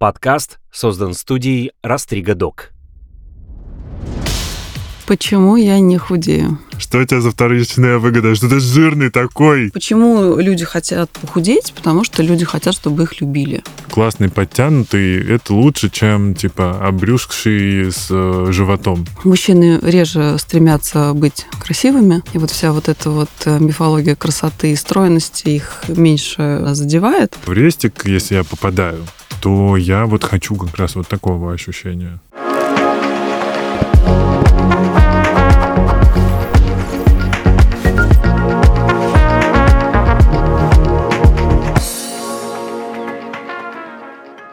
[0.00, 2.70] Подкаст создан студией Растрига Док.
[5.06, 6.58] Почему я не худею?
[6.78, 8.34] Что у тебя за вторичная выгода?
[8.34, 9.70] Что ты жирный такой?
[9.70, 11.74] Почему люди хотят похудеть?
[11.76, 13.62] Потому что люди хотят, чтобы их любили.
[13.90, 19.06] Классный, подтянутый, это лучше, чем, типа, обрюзгший с э, животом.
[19.24, 24.76] Мужчины реже стремятся быть красивыми, и вот вся вот эта вот э, мифология красоты и
[24.76, 27.36] стройности их меньше задевает.
[27.44, 29.04] В рестик, если я попадаю,
[29.40, 32.20] то я вот хочу как раз вот такого ощущения.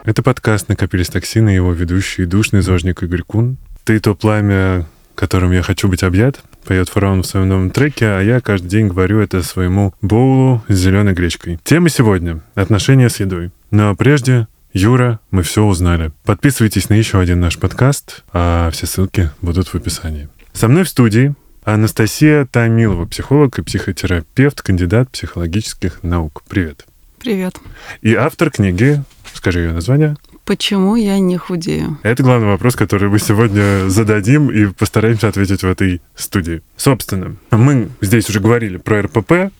[0.04, 3.58] Это подкаст «Накопились токсины», его ведущий душный зожник Игорь Кун.
[3.84, 8.20] «Ты то пламя, которым я хочу быть объят», поет фараон в своем новом треке, а
[8.22, 11.58] я каждый день говорю это своему боулу с зеленой гречкой.
[11.62, 13.50] Тема сегодня— отношения с едой.
[13.70, 16.12] Но прежде Юра, мы все узнали.
[16.24, 20.28] Подписывайтесь на еще один наш подкаст, а все ссылки будут в описании.
[20.52, 26.42] Со мной в студии Анастасия Тамилова, психолог и психотерапевт, кандидат психологических наук.
[26.48, 26.86] Привет.
[27.18, 27.56] Привет.
[28.02, 29.02] И автор книги
[29.34, 30.16] Скажи ее название.
[30.44, 31.98] Почему я не худею?
[32.02, 36.62] Это главный вопрос, который мы сегодня зададим и постараемся ответить в этой студии.
[36.76, 39.52] Собственно, мы здесь уже говорили про РПП,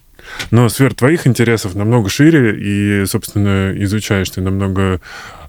[0.50, 5.00] но сфера твоих интересов намного шире, и, собственно, изучаешь ты намного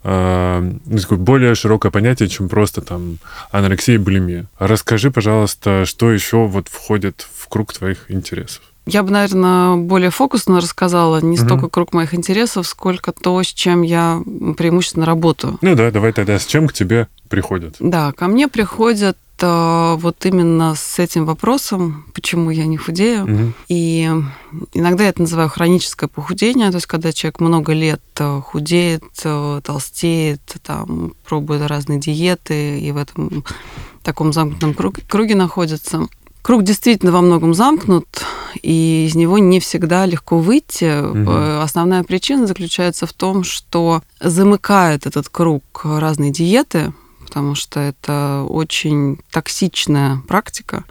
[0.03, 0.71] э,
[1.11, 3.17] более широкое понятие, чем просто там
[3.51, 4.45] анорексия и булимия.
[4.57, 8.61] Расскажи, пожалуйста, что еще вот входит в круг твоих интересов?
[8.85, 11.45] Я бы, наверное, более фокусно рассказала не угу.
[11.45, 14.21] столько круг моих интересов, сколько то, с чем я
[14.57, 15.59] преимущественно работаю.
[15.61, 17.75] Ну да, давай тогда с чем к тебе приходят?
[17.79, 23.23] Да, ко мне приходят э, вот именно с этим вопросом, почему я не худею.
[23.23, 23.53] Угу.
[23.67, 24.09] И
[24.73, 29.61] иногда я это называю хроническое похудение, то есть когда человек много лет э, худеет, э,
[29.63, 33.43] толстеет, там, пробует разные диеты и в этом
[34.03, 36.07] таком замкнутом круге, круге находится.
[36.41, 38.07] Круг действительно во многом замкнут,
[38.61, 41.01] и из него не всегда легко выйти.
[41.01, 41.61] Угу.
[41.61, 46.93] Основная причина заключается в том, что замыкает этот круг разные диеты,
[47.29, 50.83] потому что это очень токсичная практика,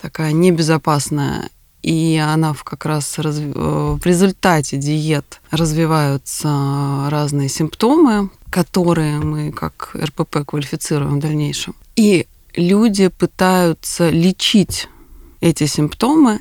[0.00, 1.50] такая небезопасная.
[1.82, 3.18] И она как раз.
[3.18, 11.74] Э, в результате диет развиваются разные симптомы, которые мы как РПП квалифицируем в дальнейшем.
[11.96, 14.88] И люди пытаются лечить
[15.40, 16.40] эти симптомы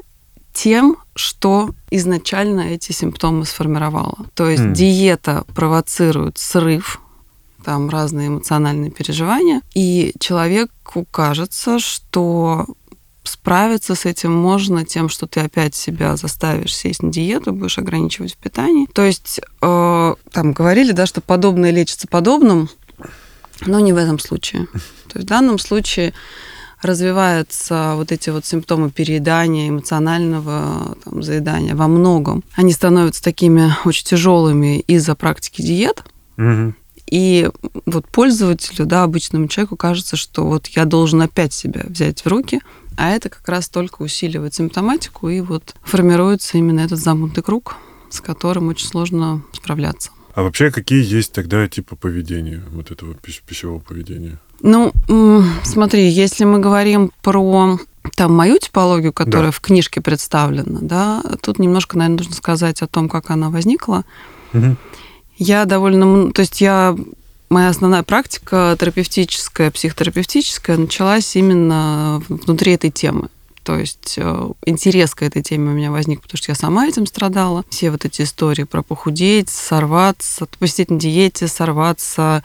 [0.53, 4.27] тем, что изначально эти симптомы сформировало.
[4.33, 4.73] То есть mm.
[4.73, 6.99] диета провоцирует срыв,
[7.63, 12.65] там разные эмоциональные переживания, и человеку кажется, что
[13.23, 18.33] справиться с этим можно тем, что ты опять себя заставишь сесть на диету, будешь ограничивать
[18.33, 18.87] в питании.
[18.93, 22.69] То есть э, там говорили, да, что подобное лечится подобным,
[23.65, 24.67] но не в этом случае.
[25.07, 26.13] То есть в данном случае
[26.81, 32.43] развиваются вот эти вот симптомы переедания, эмоционального там, заедания во многом.
[32.55, 36.03] Они становятся такими очень тяжелыми из-за практики диет.
[36.37, 36.73] Угу.
[37.09, 37.49] И
[37.85, 42.61] вот пользователю, да, обычному человеку кажется, что вот я должен опять себя взять в руки,
[42.97, 47.77] а это как раз только усиливает симптоматику, и вот формируется именно этот замкнутый круг,
[48.09, 50.11] с которым очень сложно справляться.
[50.35, 54.37] А вообще какие есть тогда типы поведения, вот этого пищевого поведения?
[54.61, 54.93] Ну,
[55.63, 57.79] смотри, если мы говорим про
[58.15, 59.51] там мою типологию, которая да.
[59.51, 64.05] в книжке представлена, да, тут немножко, наверное, нужно сказать о том, как она возникла.
[64.53, 64.77] Угу.
[65.39, 66.95] Я довольно, то есть я
[67.49, 73.29] моя основная практика терапевтическая, психотерапевтическая началась именно внутри этой темы.
[73.63, 77.05] То есть э, интерес к этой теме у меня возник, потому что я сама этим
[77.05, 77.63] страдала.
[77.69, 82.43] Все вот эти истории про похудеть, сорваться, посидеть на диете, сорваться,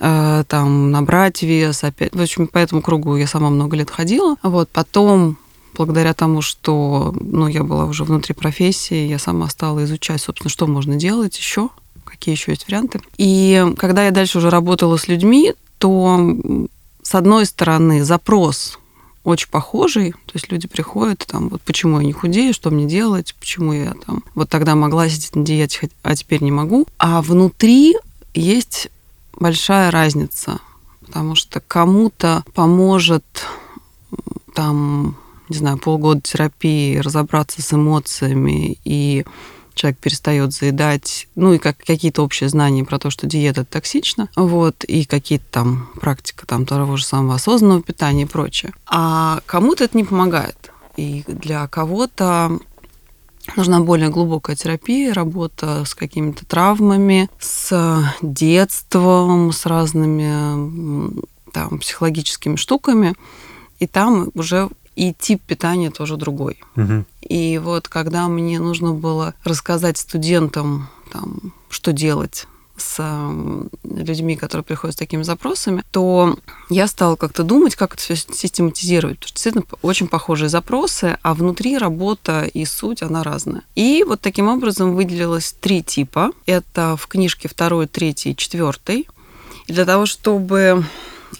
[0.00, 2.14] э, там, набрать вес опять.
[2.14, 4.36] В общем, по этому кругу я сама много лет ходила.
[4.42, 5.38] Вот, потом
[5.74, 10.66] благодаря тому, что ну, я была уже внутри профессии, я сама стала изучать, собственно, что
[10.66, 11.70] можно делать еще,
[12.16, 13.00] какие еще есть варианты.
[13.18, 16.18] И когда я дальше уже работала с людьми, то,
[17.02, 18.78] с одной стороны, запрос
[19.26, 20.12] очень похожий.
[20.12, 23.94] То есть люди приходят, там, вот почему я не худею, что мне делать, почему я
[24.06, 26.86] там вот тогда могла сидеть на диете, а теперь не могу.
[26.98, 27.96] А внутри
[28.34, 28.88] есть
[29.34, 30.60] большая разница,
[31.04, 33.24] потому что кому-то поможет
[34.54, 35.16] там,
[35.48, 39.24] не знаю, полгода терапии разобраться с эмоциями и
[39.76, 44.82] человек перестает заедать, ну и как, какие-то общие знания про то, что диета токсична, вот,
[44.84, 48.72] и какие-то там практика там того же самого осознанного питания и прочее.
[48.86, 50.72] А кому-то это не помогает.
[50.96, 52.58] И для кого-то
[53.54, 61.22] нужна более глубокая терапия, работа с какими-то травмами, с детством, с разными
[61.52, 63.14] там, психологическими штуками.
[63.78, 66.58] И там уже и тип питания тоже другой.
[66.74, 67.04] Угу.
[67.28, 72.46] И вот когда мне нужно было рассказать студентам, там, что делать
[72.76, 73.02] с
[73.84, 76.36] людьми, которые приходят с такими запросами, то
[76.68, 79.18] я стала как-то думать, как это все систематизировать.
[79.18, 83.62] Потому что действительно очень похожие запросы, а внутри работа и суть, она разная.
[83.74, 86.32] И вот таким образом выделилось три типа.
[86.44, 89.08] Это в книжке второй, третий, четвертый.
[89.66, 90.84] И для того, чтобы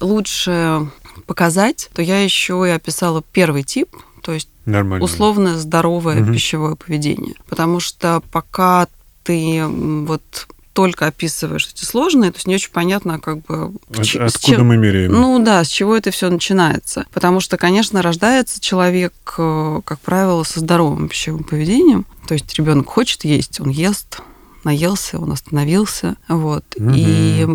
[0.00, 0.90] лучше
[1.26, 5.04] показать, то я еще и описала первый тип, то есть Нормально.
[5.04, 6.32] условно здоровое угу.
[6.32, 7.34] пищевое поведение.
[7.48, 8.88] Потому что пока
[9.24, 13.72] ты вот только описываешь эти сложные, то есть не очень понятно, как бы...
[13.96, 15.10] От, ч- откуда чем, мы меряем?
[15.10, 17.06] Ну да, с чего это все начинается.
[17.14, 22.04] Потому что, конечно, рождается человек, э, как правило, со здоровым пищевым поведением.
[22.28, 24.20] То есть ребенок хочет есть, он ест,
[24.66, 26.64] наелся, он остановился, вот.
[26.76, 26.92] Угу.
[26.94, 27.46] И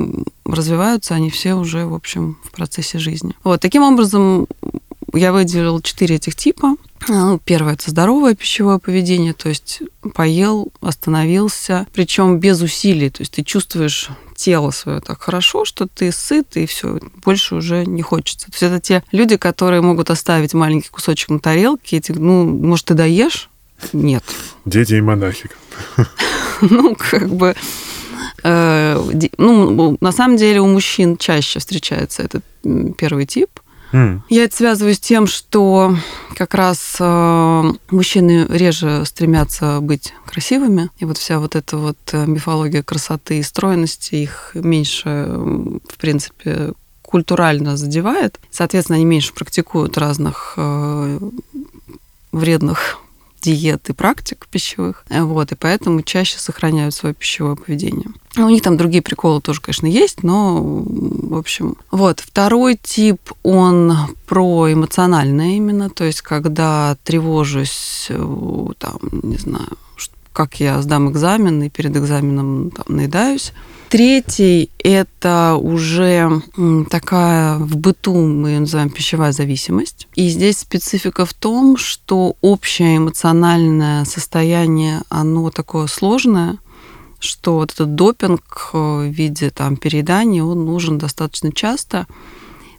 [0.46, 3.36] развиваются они все уже, в общем, в процессе жизни.
[3.44, 4.48] Вот, таким образом,
[5.14, 6.76] я выделила четыре этих типа.
[7.08, 9.82] Ну, первое это здоровое пищевое поведение, то есть
[10.14, 16.12] поел, остановился, причем без усилий, то есть ты чувствуешь тело свое так хорошо, что ты
[16.12, 18.48] сыт, и все, больше уже не хочется.
[18.48, 22.46] То есть это те люди, которые могут оставить маленький кусочек на тарелке, и ты, ну,
[22.46, 23.50] может, ты доешь?
[23.94, 24.24] Нет.
[24.66, 25.50] Дети и монахи.
[26.62, 27.56] Ну, как бы...
[28.44, 29.02] Э,
[29.40, 32.44] ну, на самом деле у мужчин чаще встречается этот
[32.98, 33.50] первый тип–
[33.92, 34.22] Mm.
[34.30, 35.96] Я это связываю с тем, что
[36.36, 42.26] как раз э, мужчины реже стремятся быть красивыми, и вот вся вот эта вот э,
[42.26, 48.40] мифология красоты и стройности их меньше, в принципе, культурально задевает.
[48.50, 51.20] Соответственно, они меньше практикуют разных э,
[52.32, 52.98] вредных
[53.42, 58.08] диет и практик пищевых, вот, и поэтому чаще сохраняют свое пищевое поведение.
[58.38, 61.76] У них там другие приколы тоже, конечно, есть, но, в общем.
[61.92, 63.94] Вот, второй тип, он
[64.26, 69.78] про эмоциональное именно, то есть когда тревожусь, э, там, не знаю,
[70.34, 73.54] как я сдам экзамен и перед экзаменом там, наедаюсь.
[73.90, 76.42] Третий– это уже
[76.90, 80.08] такая в быту, мы ее называем пищевая зависимость.
[80.16, 86.58] И здесь специфика в том, что общее эмоциональное состояние, оно такое сложное,
[87.20, 92.08] что вот этот допинг в виде там, переедания, он нужен достаточно часто–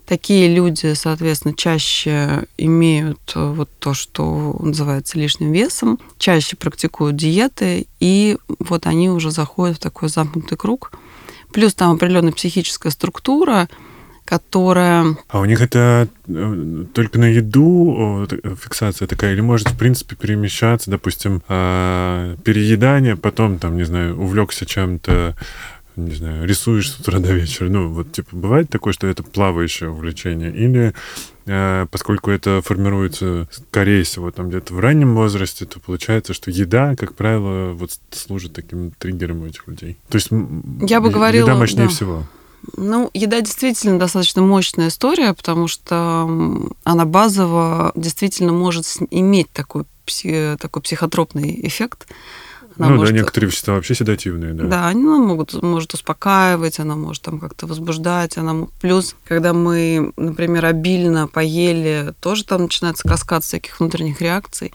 [0.07, 7.87] Такие люди, соответственно, чаще имеют э, вот то, что называется лишним весом, чаще практикуют диеты,
[8.01, 10.93] и вот они уже заходят в такой замкнутый круг.
[11.53, 13.69] Плюс там определенная психическая структура,
[14.25, 15.17] которая...
[15.29, 18.27] А у них это э, только на еду
[18.61, 24.67] фиксация такая, или может, в принципе, перемещаться, допустим, а, переедание, потом, там, не знаю, увлекся
[24.67, 25.37] чем-то,
[25.97, 27.69] не знаю, рисуешь с утра до вечера.
[27.69, 30.51] Ну, вот, типа, бывает такое, что это плавающее увлечение?
[30.51, 30.95] Или
[31.47, 36.97] э, поскольку это формируется, скорее всего, там где-то в раннем возрасте, то получается, что еда,
[36.97, 39.99] как правило, вот служит таким триггером у этих людей.
[40.09, 40.29] То есть
[40.89, 41.93] Я бы говорила, еда мощнее да.
[41.93, 42.27] всего.
[42.77, 49.85] Ну, еда действительно достаточно мощная история, потому что она базово действительно может иметь такой,
[50.59, 52.07] такой психотропный эффект.
[52.79, 53.15] Она ну может...
[53.15, 54.65] да, некоторые вещества вообще седативные, да.
[54.65, 58.37] Да, они ну, могут, может успокаивать, она может там как-то возбуждать.
[58.39, 58.67] Она...
[58.81, 64.73] Плюс, когда мы, например, обильно поели, тоже там начинается каскад всяких внутренних реакций.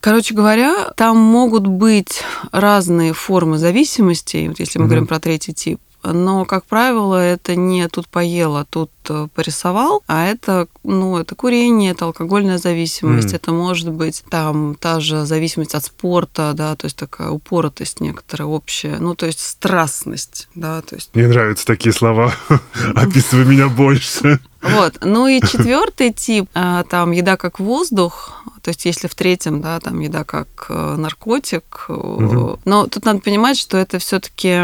[0.00, 4.90] Короче говоря, там могут быть разные формы зависимости, вот если мы угу.
[4.90, 10.02] говорим про третий тип но, как правило, это не тут поел, а тут э, порисовал,
[10.06, 13.36] а это, ну, это курение, это алкогольная зависимость, mm.
[13.36, 18.48] это может быть там та же зависимость от спорта, да, то есть такая упоротость некоторая
[18.48, 21.10] общая, ну, то есть страстность, да, то есть...
[21.14, 22.34] Мне нравятся такие слова,
[22.94, 24.40] описывай меня больше.
[24.62, 24.98] Вот.
[25.02, 29.80] Ну и четвертый тип, а, там еда как воздух, то есть если в третьем, да,
[29.80, 32.58] там еда как э, наркотик, угу.
[32.64, 34.56] но тут надо понимать, что это все-таки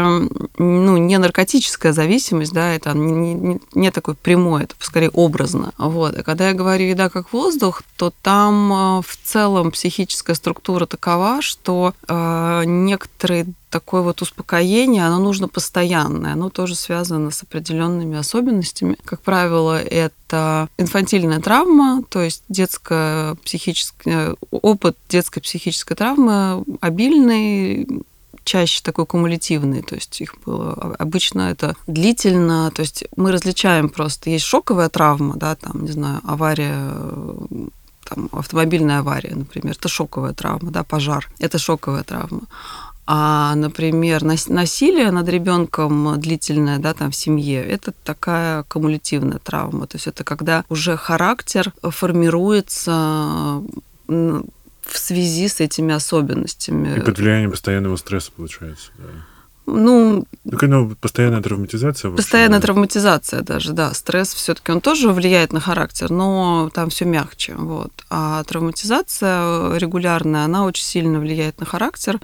[0.57, 5.73] ну, не наркотическая зависимость, да, это не, не, не такой прямой, это скорее образно.
[5.77, 6.17] Вот.
[6.17, 11.41] А когда я говорю еда как воздух, то там э, в целом психическая структура такова,
[11.41, 18.97] что э, некоторые такое вот успокоение, оно нужно постоянное, оно тоже связано с определенными особенностями.
[19.05, 20.15] Как правило, это
[20.77, 27.87] инфантильная травма, то есть детская психическая, опыт детской психической травмы обильный,
[28.43, 34.29] чаще такой кумулятивный, то есть их было обычно это длительно, то есть мы различаем просто,
[34.29, 36.93] есть шоковая травма, да, там, не знаю, авария
[38.09, 42.41] там, автомобильная авария, например, это шоковая травма, да, пожар, это шоковая травма.
[43.11, 49.87] А, например, насилие над ребенком длительное, да, там в семье, это такая кумулятивная травма.
[49.87, 53.63] То есть это когда уже характер формируется
[54.05, 54.43] в
[54.93, 56.97] связи с этими особенностями.
[56.97, 59.05] И под влиянием постоянного стресса получается, да.
[59.65, 62.11] Ну, ну, ну постоянная травматизация.
[62.11, 63.91] Постоянная травматизация даже, да.
[63.95, 67.91] Стресс все-таки он тоже влияет на характер, но там все мягче, вот.
[68.11, 72.19] А травматизация регулярная, она очень сильно влияет на характер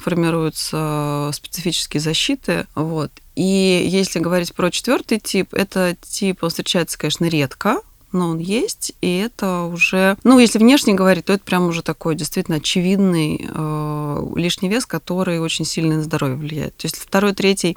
[0.00, 2.66] формируются специфические защиты.
[2.74, 3.10] Вот.
[3.36, 7.80] И если говорить про четвертый тип, это тип, он встречается, конечно, редко,
[8.12, 12.16] но он есть, и это уже, ну, если внешне говорить, то это прям уже такой
[12.16, 16.76] действительно очевидный э, лишний вес, который очень сильно на здоровье влияет.
[16.76, 17.76] То есть второй, третий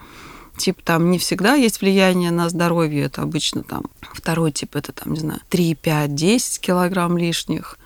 [0.57, 5.13] тип там не всегда есть влияние на здоровье, это обычно там второй тип это там,
[5.13, 7.77] не знаю, 3, 5, 10 килограмм лишних.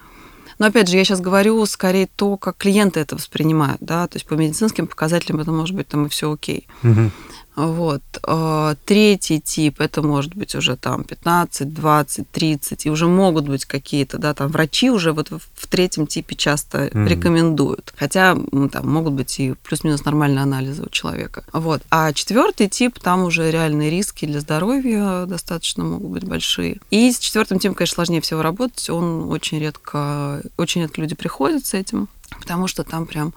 [0.59, 4.25] Но опять же, я сейчас говорю скорее то, как клиенты это воспринимают, да, то есть
[4.25, 6.67] по медицинским показателям это может быть там и все окей.
[6.83, 7.11] Угу.
[7.57, 8.03] Вот.
[8.21, 13.65] А, третий тип, это может быть уже там 15, 20, 30, и уже могут быть
[13.65, 17.93] какие-то, да, там врачи уже вот в третьем типе часто mm рекомендуют.
[17.97, 18.35] Хотя
[18.71, 21.43] там могут быть и плюс-минус нормальные анализы у человека.
[21.51, 21.81] Вот.
[21.89, 26.79] А четвертый тип, там уже реальные риски для здоровья достаточно могут быть большие.
[26.91, 28.87] И с четвертым типом, конечно, сложнее всего работать.
[28.91, 32.07] Он очень редко, очень редко люди приходят с этим,
[32.39, 33.33] потому что там прям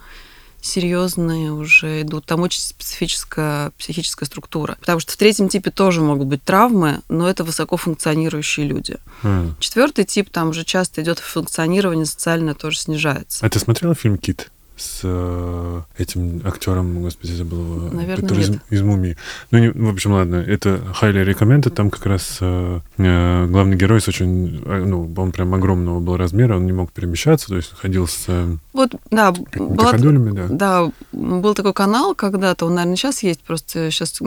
[0.62, 2.26] серьезные уже идут.
[2.26, 4.76] Там очень специфическая психическая структура.
[4.80, 8.96] Потому что в третьем типе тоже могут быть травмы, но это высокофункционирующие люди.
[9.22, 9.54] Mm.
[9.58, 13.44] Четвертый тип там уже часто идет функционирование социальное тоже снижается.
[13.44, 14.50] А ты смотрела фильм Кит?
[14.80, 18.62] С э, этим актером, господи, забыл его, Наверное, который нет.
[18.70, 19.16] Из, из мумии.
[19.50, 21.70] Ну, не, в общем, ладно, это highly recommended.
[21.70, 26.16] Там как раз э, э, главный герой с очень, э, ну, он прям огромного был
[26.16, 30.46] размера, он не мог перемещаться, то есть ходил с э, вот, да, была, да.
[30.48, 34.20] Да, был такой канал когда-то, он, наверное, сейчас есть, просто сейчас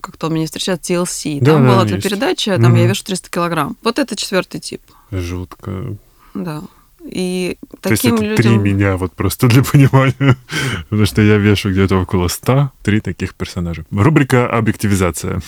[0.00, 1.38] как-то он меня встречает, TLC.
[1.40, 2.80] Да, там да, была эта передача, там mm-hmm.
[2.80, 3.76] я вешу 300 килограмм.
[3.82, 4.80] Вот это четвертый тип.
[5.10, 5.96] Жутко.
[6.34, 6.62] Да.
[7.04, 8.36] И таким То есть это людям...
[8.36, 10.36] три меня, вот просто для понимания.
[10.88, 13.84] Потому что я вешу где-то около ста, три таких персонажа.
[13.90, 15.40] Рубрика «Объективизация».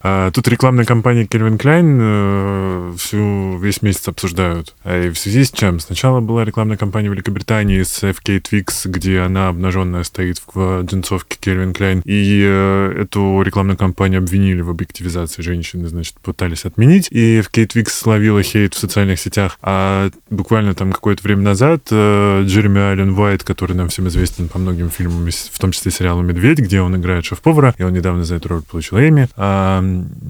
[0.00, 4.74] А тут рекламная кампания Calvin Klein э, всю, весь месяц обсуждают.
[4.84, 5.80] А и в связи с чем?
[5.80, 11.74] Сначала была рекламная кампания Великобритании с FK Twix, где она обнаженная стоит в джинсовке Calvin
[11.74, 12.02] Klein.
[12.04, 17.08] И э, эту рекламную кампанию обвинили в объективизации женщины, значит, пытались отменить.
[17.10, 19.58] И FK Twix словила хейт в социальных сетях.
[19.62, 24.58] А буквально там какое-то время назад э, Джереми Аллен Уайт, который нам всем известен по
[24.58, 28.36] многим фильмам, в том числе сериалу «Медведь», где он играет шеф-повара, и он недавно за
[28.36, 29.80] эту роль получил Эми, а,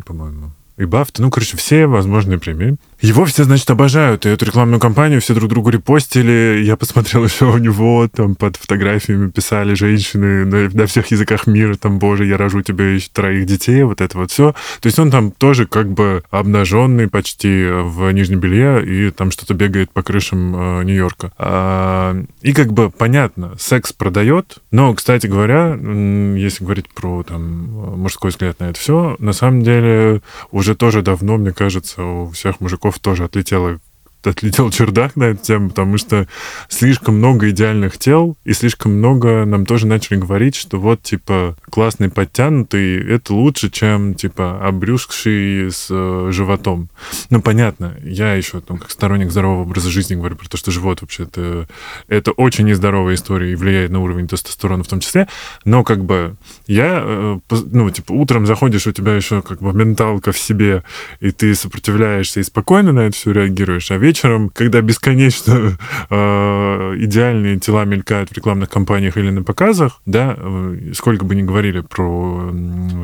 [0.04, 2.76] по-моему, и Бафта, ну, короче, все возможные премии.
[3.00, 6.62] Его все, значит, обожают, и эту рекламную кампанию все друг другу репостили.
[6.64, 11.76] Я посмотрел еще у него, там, под фотографиями писали женщины на, на всех языках мира,
[11.76, 14.54] там, боже, я рожу тебе еще троих детей, вот это вот все.
[14.80, 19.52] То есть он там тоже как бы обнаженный почти в нижнем белье, и там что-то
[19.54, 21.32] бегает по крышам э, Нью-Йорка.
[21.38, 28.30] А, и как бы понятно, секс продает, но, кстати говоря, если говорить про там мужской
[28.30, 32.85] взгляд на это все, на самом деле уже тоже давно, мне кажется, у всех мужиков
[32.86, 33.80] Михалков тоже отлетела
[34.30, 36.26] отлетел чердак на эту тему, потому что
[36.68, 42.10] слишком много идеальных тел, и слишком много нам тоже начали говорить, что вот, типа, классный
[42.10, 46.88] подтянутый, это лучше, чем, типа, обрюзгший с э, животом.
[47.30, 51.00] Ну, понятно, я еще, там, как сторонник здорового образа жизни говорю про то, что живот
[51.00, 51.68] вообще это,
[52.08, 55.28] это очень нездоровая история и влияет на уровень тестостерона в том числе,
[55.64, 60.32] но, как бы, я, э, ну, типа, утром заходишь, у тебя еще, как бы, менталка
[60.32, 60.82] в себе,
[61.20, 65.76] и ты сопротивляешься и спокойно на это все реагируешь, а вечером вечером, когда бесконечно
[66.10, 71.42] э, идеальные тела мелькают в рекламных кампаниях или на показах, да, э, сколько бы ни
[71.42, 72.50] говорили про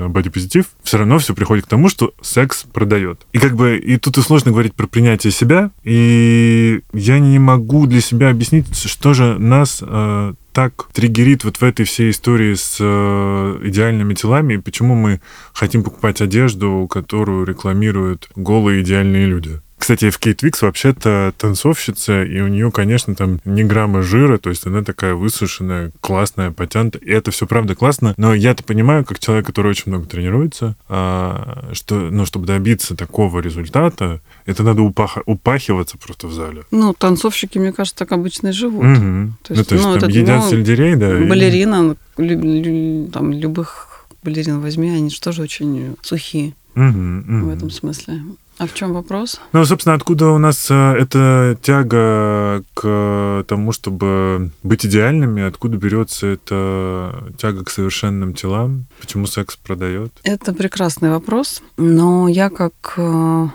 [0.09, 3.27] бодипозитив, все равно все приходит к тому, что секс продает.
[3.33, 7.87] И как бы и тут и сложно говорить про принятие себя, и я не могу
[7.87, 12.77] для себя объяснить, что же нас э, так триггерит вот в этой всей истории с
[12.81, 15.21] э, идеальными телами, и почему мы
[15.53, 19.61] хотим покупать одежду, которую рекламируют голые идеальные люди.
[19.83, 24.49] Кстати, в Кейт Викс вообще-то танцовщица, и у нее, конечно, там не грамма жира, то
[24.49, 29.19] есть она такая высушенная, классная, потянутая, и это все правда классно, но я-то понимаю, как
[29.19, 35.25] человек, который очень много тренируется, а, что, ну, чтобы добиться такого результата, это надо упах-
[35.27, 36.63] упахиваться просто в зале.
[36.71, 38.85] Ну, танцовщики, мне кажется, так обычно и живут.
[38.85, 39.33] Угу.
[39.43, 41.09] То есть, ну, то есть ну, там едят ну, сельдерей, да?
[41.09, 42.23] Балерина, и...
[42.23, 47.47] лю- лю- там, любых балерин возьми, они же тоже очень сухие угу, угу.
[47.47, 48.23] в этом смысле.
[48.59, 49.41] А в чем вопрос?
[49.53, 56.27] Ну, собственно, откуда у нас э, эта тяга к тому, чтобы быть идеальными, откуда берется
[56.29, 58.87] эта тяга к совершенным телам?
[59.01, 60.13] Почему секс продает?
[60.23, 63.49] Это прекрасный вопрос, но я как э,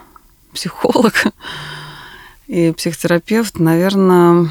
[0.54, 1.14] психолог
[2.48, 4.50] и психотерапевт, наверное,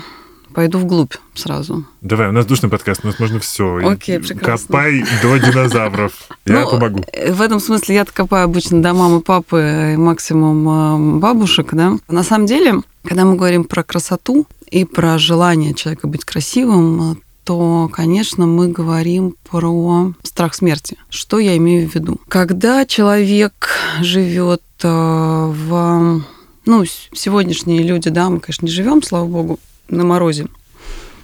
[0.56, 1.84] пойду вглубь сразу.
[2.00, 3.76] Давай, у нас душный подкаст, у нас можно все.
[3.86, 4.66] Окей, прекрасно.
[4.66, 6.12] Копай до динозавров.
[6.46, 7.04] Я ну, помогу.
[7.28, 11.98] В этом смысле я копаю обычно до мамы, папы и максимум э, бабушек, да.
[12.08, 17.90] На самом деле, когда мы говорим про красоту и про желание человека быть красивым, то,
[17.92, 20.96] конечно, мы говорим про страх смерти.
[21.10, 22.18] Что я имею в виду?
[22.28, 23.68] Когда человек
[24.00, 26.22] живет э, в
[26.64, 30.46] ну, сегодняшние люди, да, мы, конечно, не живем, слава богу, на морозе.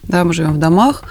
[0.03, 1.05] Да, мы живем в домах.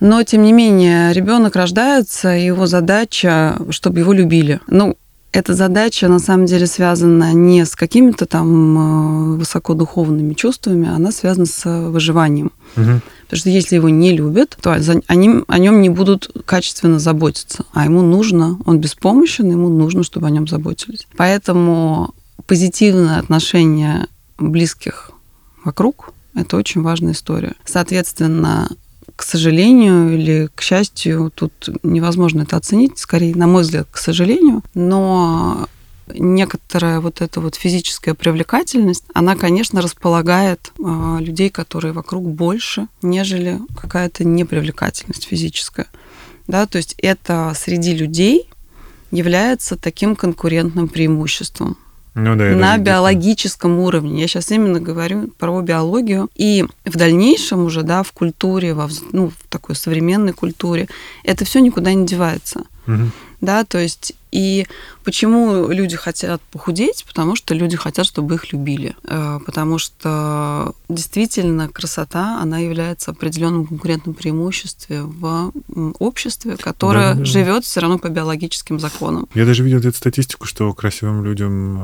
[0.00, 4.60] Но, тем не менее, ребенок рождается, его задача, чтобы его любили.
[4.66, 4.96] Ну,
[5.32, 11.46] эта задача на самом деле связана не с какими-то там э, высокодуховными чувствами, она связана
[11.46, 12.52] с выживанием.
[12.76, 13.00] Угу.
[13.22, 14.72] Потому что если его не любят, то
[15.06, 17.64] они о нем не будут качественно заботиться.
[17.72, 21.06] А ему нужно, он беспомощен, ему нужно, чтобы о нем заботились.
[21.16, 22.12] Поэтому
[22.46, 24.06] позитивное отношение
[24.38, 25.12] близких
[25.64, 27.54] вокруг это очень важная история.
[27.64, 28.68] Соответственно,
[29.16, 34.62] к сожалению или к счастью, тут невозможно это оценить, скорее, на мой взгляд, к сожалению,
[34.74, 35.68] но
[36.08, 43.60] некоторая вот эта вот физическая привлекательность, она, конечно, располагает э, людей, которые вокруг больше, нежели
[43.80, 45.86] какая-то непривлекательность физическая.
[46.48, 48.48] Да, то есть это среди людей
[49.10, 51.76] является таким конкурентным преимуществом
[52.14, 54.20] ну, да, на биологическом уровне.
[54.20, 56.28] Я сейчас именно говорю про биологию.
[56.34, 60.88] И в дальнейшем уже, да, в культуре, во, ну, в такой современной культуре,
[61.24, 62.64] это все никуда не девается.
[62.86, 63.10] Угу.
[63.40, 64.66] Да, то есть и
[65.04, 67.04] почему люди хотят похудеть?
[67.06, 68.96] Потому что люди хотят, чтобы их любили.
[69.04, 75.52] Э, потому что действительно красота, она является определенным конкурентным преимуществом в
[75.98, 79.28] обществе, которое да, да, живет все равно по биологическим законам.
[79.34, 81.78] Я даже видел эту статистику, что красивым людям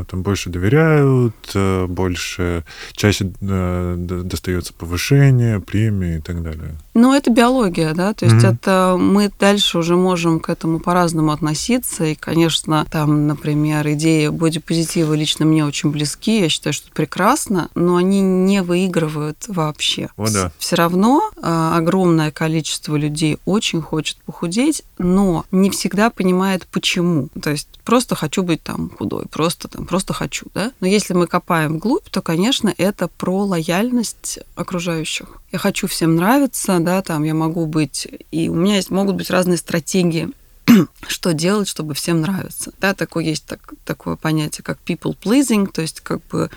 [0.00, 6.74] э, там больше доверяют, э, больше, чаще достается повышение, премии и так далее.
[6.94, 8.54] Ну, это биология, да, то есть mm-hmm.
[8.54, 12.04] это мы дальше уже можем к этому по-разному относиться учиться.
[12.04, 16.40] И, конечно, там, например, идеи бодипозитива лично мне очень близки.
[16.40, 20.08] Я считаю, что прекрасно, но они не выигрывают вообще.
[20.16, 20.52] О, да.
[20.58, 27.28] Все равно э, огромное количество людей очень хочет похудеть, но не всегда понимает, почему.
[27.40, 30.72] То есть просто хочу быть там худой, просто там, просто хочу, да.
[30.80, 35.26] Но если мы копаем вглубь, то, конечно, это про лояльность окружающих.
[35.52, 39.30] Я хочу всем нравиться, да, там я могу быть, и у меня есть, могут быть
[39.30, 40.30] разные стратегии
[41.08, 42.72] что делать, чтобы всем нравиться.
[42.80, 46.50] Да, такое есть так, такое понятие, как people pleasing, то есть как бы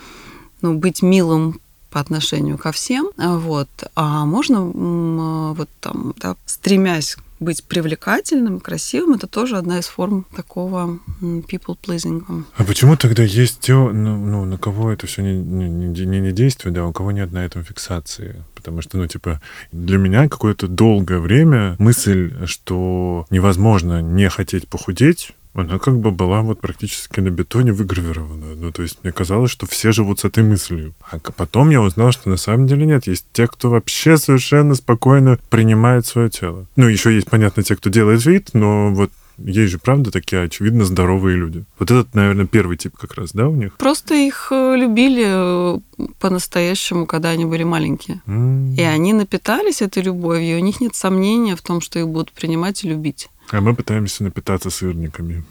[0.61, 3.69] ну, быть милым по отношению ко всем, вот.
[3.95, 10.99] А можно вот там, да, стремясь быть привлекательным, красивым, это тоже одна из форм такого
[11.21, 12.45] people pleasing.
[12.55, 16.31] А почему тогда есть те, ну, ну на кого это все не, не, не, не
[16.31, 18.43] действует, да, у кого нет на этом фиксации?
[18.67, 19.39] Потому что, ну, типа,
[19.71, 26.41] для меня какое-то долгое время мысль, что невозможно не хотеть похудеть, она как бы была
[26.41, 28.55] вот практически на бетоне выгравирована.
[28.55, 30.93] Ну, то есть мне казалось, что все живут с этой мыслью.
[31.09, 33.07] А потом я узнал, что на самом деле нет.
[33.07, 36.67] Есть те, кто вообще совершенно спокойно принимает свое тело.
[36.75, 40.85] Ну, еще есть, понятно, те, кто делает вид, но вот есть же, правда, такие, очевидно,
[40.85, 41.63] здоровые люди.
[41.79, 43.77] Вот этот, наверное, первый тип как раз, да, у них?
[43.77, 45.79] Просто их э, любили э,
[46.19, 48.21] по-настоящему, когда они были маленькие.
[48.25, 48.75] Mm.
[48.75, 52.31] И они напитались этой любовью, и у них нет сомнения в том, что их будут
[52.31, 53.29] принимать и любить.
[53.51, 55.43] А мы пытаемся напитаться сырниками.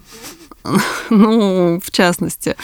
[1.10, 2.56] Ну, в частности.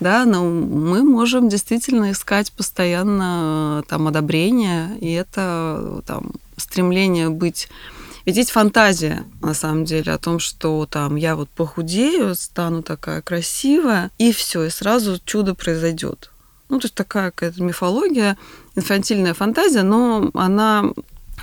[0.00, 7.68] Да, но мы можем действительно искать постоянно там одобрение, и это там стремление быть
[8.26, 13.22] ведь есть фантазия, на самом деле, о том, что там я вот похудею, стану такая
[13.22, 16.32] красивая, и все, и сразу чудо произойдет.
[16.68, 18.36] Ну, то есть такая какая-то мифология,
[18.74, 20.90] инфантильная фантазия, но она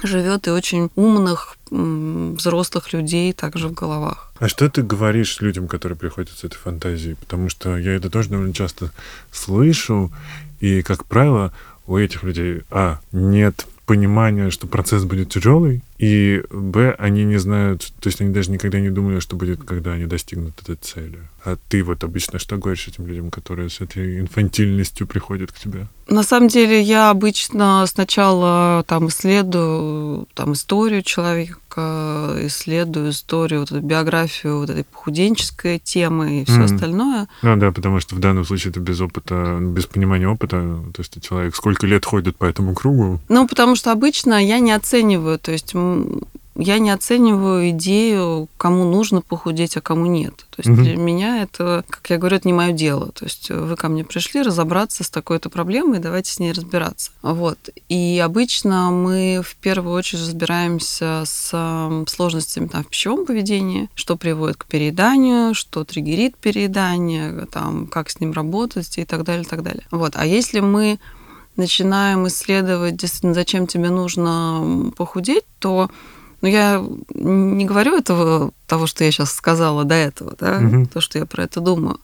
[0.03, 4.33] живет и очень умных взрослых людей также в головах.
[4.39, 7.15] А что ты говоришь людям, которые приходят с этой фантазией?
[7.15, 8.91] Потому что я это тоже довольно часто
[9.31, 10.11] слышу,
[10.59, 11.53] и, как правило,
[11.87, 17.93] у этих людей, а, нет понимания, что процесс будет тяжелый, и, б, они не знают,
[17.99, 21.19] то есть они даже никогда не думали, что будет, когда они достигнут этой цели.
[21.45, 25.87] А ты вот обычно что говоришь этим людям, которые с этой инфантильностью приходят к тебе?
[26.07, 33.81] На самом деле я обычно сначала там исследую там историю человека, исследую историю, вот эту
[33.81, 36.63] биографию вот этой похуденческой темы и все mm.
[36.63, 37.27] остальное.
[37.41, 41.21] Ну да, потому что в данном случае это без опыта, без понимания опыта, то есть
[41.21, 43.19] человек сколько лет ходит по этому кругу.
[43.27, 45.73] Ну, потому что обычно я не оцениваю, то есть
[46.55, 50.35] я не оцениваю идею, кому нужно похудеть, а кому нет.
[50.51, 50.81] То есть угу.
[50.81, 53.11] для меня это, как я говорю, это не мое дело.
[53.11, 57.11] То есть вы ко мне пришли разобраться с такой-то проблемой, давайте с ней разбираться.
[57.21, 57.57] Вот.
[57.89, 64.57] И обычно мы в первую очередь разбираемся с сложностями там, в пищевом поведении, что приводит
[64.57, 69.63] к перееданию, что триггерит переедание, там, как с ним работать и так далее, и так
[69.63, 69.85] далее.
[69.89, 70.13] Вот.
[70.15, 70.99] А если мы
[71.55, 75.89] начинаем исследовать, действительно, зачем тебе нужно похудеть, то
[76.43, 80.85] но ну, я не говорю этого, того, что я сейчас сказала до этого, да, угу.
[80.93, 82.01] то, что я про это думаю.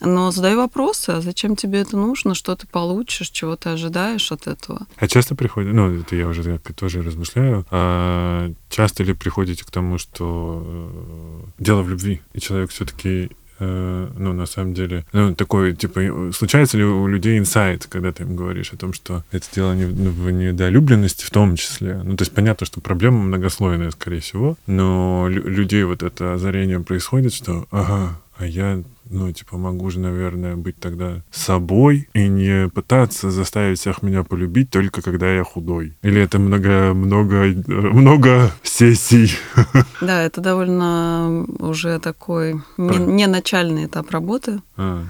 [0.00, 4.48] Но задаю вопросы, а зачем тебе это нужно, что ты получишь, чего ты ожидаешь от
[4.48, 4.88] этого.
[4.96, 9.98] А часто приходит, ну, это я уже тоже размышляю, а часто ли приходите к тому,
[9.98, 15.74] что э, дело в любви, и человек все-таки Э, ну, на самом деле, ну, такой,
[15.74, 19.74] типа, случается ли у людей инсайт, когда ты им говоришь о том, что это дело
[19.74, 22.00] не, ну, в недолюбленности в том числе.
[22.04, 27.32] Ну, то есть понятно, что проблема многослойная, скорее всего, но людей вот это озарение происходит,
[27.32, 33.30] что, ага, а я ну, типа, могу же, наверное, быть тогда собой и не пытаться
[33.30, 35.96] заставить всех меня полюбить только когда я худой.
[36.02, 39.32] Или это много, много, много сессий?
[40.00, 44.60] Да, это довольно уже такой не, не начальный этап работы.
[44.76, 45.04] А.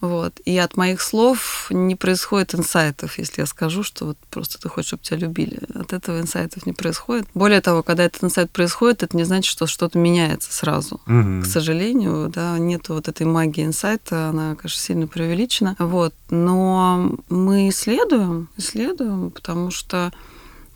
[0.00, 0.40] Вот.
[0.44, 4.88] И от моих слов не происходит инсайтов, если я скажу, что вот просто ты хочешь,
[4.88, 5.60] чтобы тебя любили.
[5.74, 7.26] От этого инсайтов не происходит.
[7.34, 11.00] Более того, когда этот инсайт происходит, это не значит, что что-то меняется сразу.
[11.06, 11.42] Угу.
[11.42, 15.76] К сожалению, да, нету вот этой магии инсайта, она, конечно, сильно преувеличена.
[15.78, 16.14] Вот.
[16.30, 20.12] Но мы исследуем, исследуем, потому что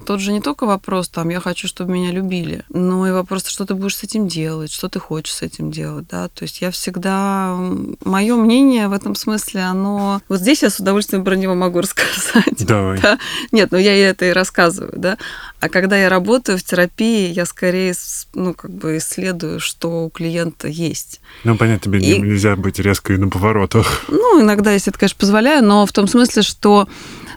[0.07, 3.67] Тут же не только вопрос, там, я хочу, чтобы меня любили, но и вопрос, что
[3.67, 6.29] ты будешь с этим делать, что ты хочешь с этим делать, да.
[6.29, 7.57] То есть я всегда...
[8.05, 10.21] Мое мнение в этом смысле, оно...
[10.29, 12.67] Вот здесь я с удовольствием про него могу рассказать.
[12.67, 13.01] Давай.
[13.01, 13.19] Да?
[13.53, 15.19] Нет, ну я и это и рассказываю, да.
[15.61, 17.95] А когда я работаю в терапии, я скорее,
[18.35, 21.21] ну, как бы исследую, что у клиента есть.
[21.45, 22.19] Ну, понятно, тебе и...
[22.19, 24.05] нельзя быть резко и на поворотах.
[24.09, 26.89] Ну, иногда, если это, конечно, позволяю, но в том смысле, что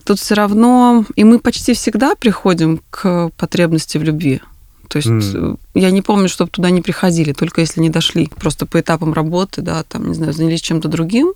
[0.06, 4.42] тут все равно, и мы почти всегда приходим к потребности в любви.
[4.88, 5.60] То есть mm.
[5.74, 8.30] я не помню, чтобы туда не приходили, только если не дошли.
[8.40, 11.34] Просто по этапам работы, да, там, не знаю, занялись чем-то другим.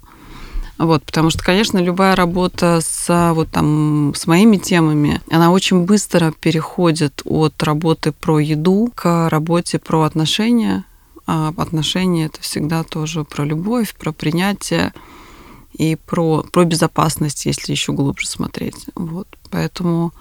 [0.78, 6.32] Вот, потому что, конечно, любая работа с, вот, там, с моими темами, она очень быстро
[6.32, 10.86] переходит от работы про еду к работе про отношения.
[11.26, 14.94] А отношения— это всегда тоже про любовь, про принятие,
[15.74, 18.88] и про, про безопасность, если еще глубже смотреть.
[18.96, 19.28] Вот.
[19.52, 20.14] Поэтому,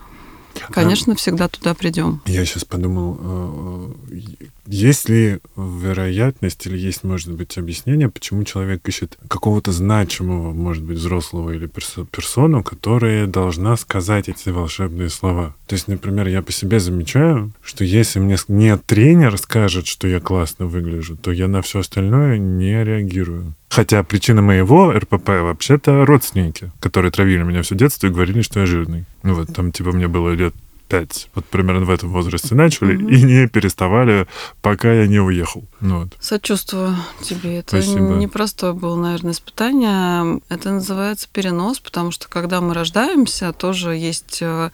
[0.70, 2.20] конечно, а, всегда туда придем.
[2.26, 8.86] Я сейчас подумал, э, э, есть ли вероятность или есть, может быть, объяснение, почему человек
[8.88, 15.54] ищет какого-то значимого, может быть, взрослого или персону, которая должна сказать эти волшебные слова?
[15.66, 20.20] То есть, например, я по себе замечаю, что если мне не тренер скажет, что я
[20.20, 23.54] классно выгляжу, то я на все остальное не реагирую.
[23.76, 28.64] Хотя причина моего РПП вообще-то родственники, которые травили меня все детство и говорили, что я
[28.64, 29.04] жирный.
[29.22, 30.54] Ну вот, там, типа, мне было лет
[30.88, 33.08] пять, вот примерно в этом возрасте начали, угу.
[33.10, 34.26] и не переставали,
[34.62, 35.64] пока я не уехал.
[35.82, 36.08] Ну вот.
[36.20, 37.58] Сочувствую тебе.
[37.58, 38.14] Это Спасибо.
[38.14, 40.40] непростое было, наверное, испытание.
[40.48, 44.70] Это называется перенос, потому что когда мы рождаемся, тоже есть э,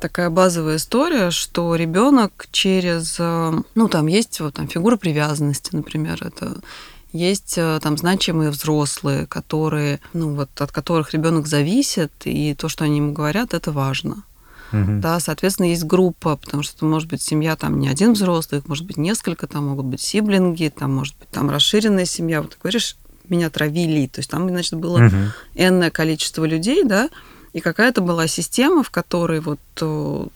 [0.00, 6.18] такая базовая история, что ребенок через, э, ну там есть вот там фигура привязанности, например,
[6.22, 6.62] это
[7.12, 12.84] есть э, там значимые взрослые, которые, ну вот от которых ребенок зависит, и то, что
[12.84, 14.24] они ему говорят, это важно.
[14.72, 15.00] Угу.
[15.00, 18.86] Да, соответственно, есть группа, потому что может быть семья, там не один взрослый, их может
[18.86, 22.40] быть несколько, там могут быть сиблинги, там может быть там расширенная семья.
[22.40, 22.96] Вот ты говоришь,
[23.28, 25.16] меня травили, то есть там, значит, было угу.
[25.54, 27.10] энное количество людей, да,
[27.52, 30.26] и какая-то была система, в которой вот э,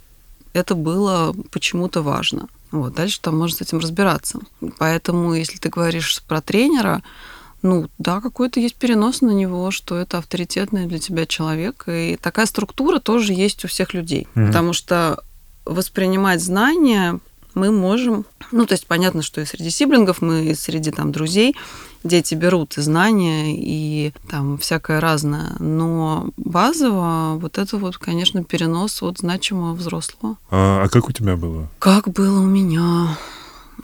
[0.57, 2.49] это было почему-то важно.
[2.73, 4.41] Вот, дальше там можно с этим разбираться.
[4.79, 7.03] Поэтому, если ты говоришь про тренера,
[7.63, 11.85] ну да, какой-то есть перенос на него, что это авторитетный для тебя человек.
[11.89, 14.27] И такая структура тоже есть у всех людей.
[14.35, 14.47] Mm-hmm.
[14.47, 15.23] Потому что
[15.65, 17.21] воспринимать знания
[17.55, 21.57] мы можем, ну, то есть понятно, что и среди сиблингов, мы и среди там друзей,
[22.07, 29.03] дети берут и знания, и там всякое разное, но базово вот это вот, конечно, перенос
[29.03, 30.37] от значимого взрослого.
[30.51, 31.69] А, а как у тебя было?
[31.79, 33.17] Как было у меня?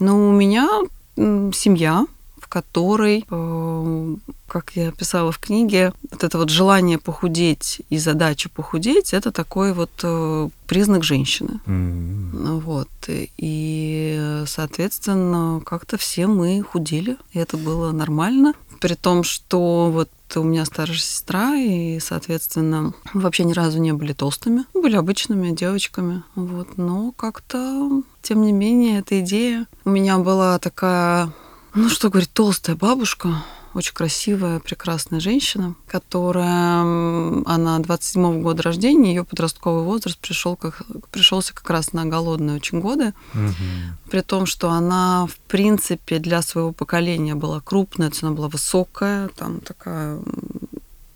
[0.01, 0.69] Ну, у меня
[1.17, 2.07] семья,
[2.53, 9.15] которой, э, как я писала в книге, вот это вот желание похудеть и задача похудеть,
[9.15, 11.61] это такой вот э, признак женщины.
[11.65, 12.61] Mm-hmm.
[12.61, 12.89] Вот.
[13.09, 18.53] И, соответственно, как-то все мы худели, и это было нормально.
[18.83, 24.13] При том, что вот у меня старшая сестра, и, соответственно, вообще ни разу не были
[24.13, 24.65] толстыми.
[24.75, 26.23] Были обычными девочками.
[26.35, 26.77] Вот.
[26.77, 31.33] Но как-то, тем не менее, эта идея у меня была такая,
[31.75, 33.43] ну что говорить, толстая бабушка,
[33.75, 41.55] очень красивая, прекрасная женщина, которая, она 27-го года рождения, ее подростковый возраст пришел как, пришелся
[41.55, 44.11] как раз на голодные очень годы, угу.
[44.11, 49.61] при том, что она, в принципе, для своего поколения была крупная, она была высокая, там
[49.61, 50.19] такая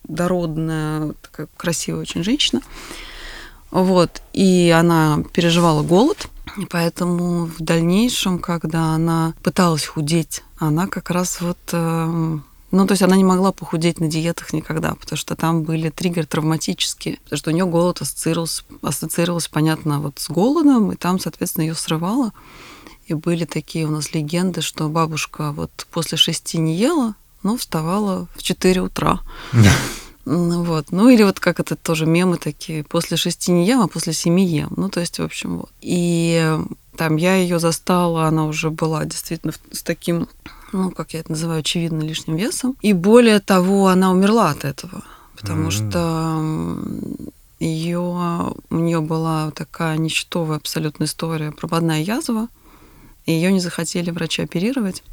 [0.04, 2.62] дородная, такая красивая очень женщина.
[3.70, 11.10] Вот, и она переживала голод, и поэтому в дальнейшем, когда она пыталась худеть, она как
[11.10, 11.58] раз вот...
[11.72, 12.38] Э,
[12.72, 16.26] ну, то есть она не могла похудеть на диетах никогда, потому что там были триггеры
[16.26, 21.64] травматические, потому что у нее голод ассоциировался, ассоциировался, понятно, вот с голодом, и там, соответственно,
[21.64, 22.32] ее срывало.
[23.06, 28.26] И были такие у нас легенды, что бабушка вот после шести не ела, но вставала
[28.34, 29.20] в 4 утра.
[30.26, 30.90] Вот.
[30.90, 34.44] Ну или вот как это тоже мемы такие, после шести не ем, а после семи
[34.44, 34.72] ем.
[34.76, 35.70] Ну то есть, в общем, вот.
[35.80, 36.58] И
[36.96, 40.28] там я ее застала, она уже была действительно с таким,
[40.72, 42.76] ну как я это называю, очевидно лишним весом.
[42.82, 45.04] И более того, она умерла от этого,
[45.36, 45.90] потому mm-hmm.
[45.90, 47.24] что
[47.60, 52.48] ее, у нее была такая нечетовая абсолютная история, прободная язва,
[53.26, 55.04] и ее не захотели врачи оперировать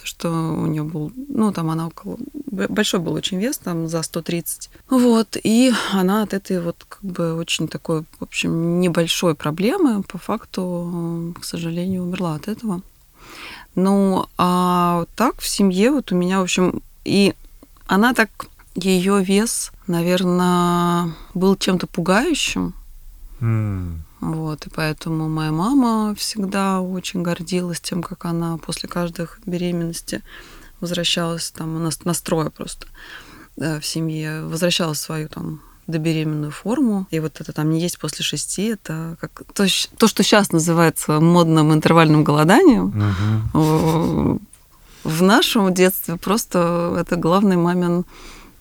[0.00, 2.16] то, что у нее был, ну, там она около,
[2.50, 4.70] большой был очень вес, там за 130.
[4.88, 10.18] Вот, и она от этой вот как бы очень такой, в общем, небольшой проблемы по
[10.18, 12.80] факту, к сожалению, умерла от этого.
[13.74, 17.34] Ну, а так в семье вот у меня, в общем, и
[17.86, 18.30] она так,
[18.74, 22.72] ее вес, наверное, был чем-то пугающим.
[23.40, 23.98] Mm.
[24.20, 30.22] Вот, и поэтому моя мама всегда очень гордилась тем, как она после каждых беременности
[30.80, 32.86] возвращалась, там, у нас настроя просто
[33.56, 37.06] да, в семье, возвращалась в свою там добеременную форму.
[37.10, 41.20] И вот это там не есть после шести, это как то, то что сейчас называется
[41.20, 43.30] модным интервальным голоданием.
[43.52, 44.40] Угу.
[45.02, 48.04] В нашем детстве просто это главный мамин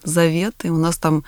[0.04, 0.56] завет.
[0.64, 1.24] И у нас там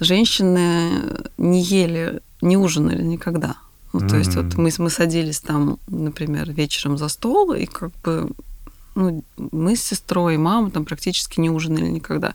[0.00, 0.90] женщины
[1.36, 3.56] не ели, не ужинали никогда.
[3.92, 4.18] Ну, то mm-hmm.
[4.18, 8.30] есть вот мы, мы садились там, например, вечером за стол, и как бы
[8.94, 12.34] ну, мы с сестрой и мама там практически не ужинали никогда.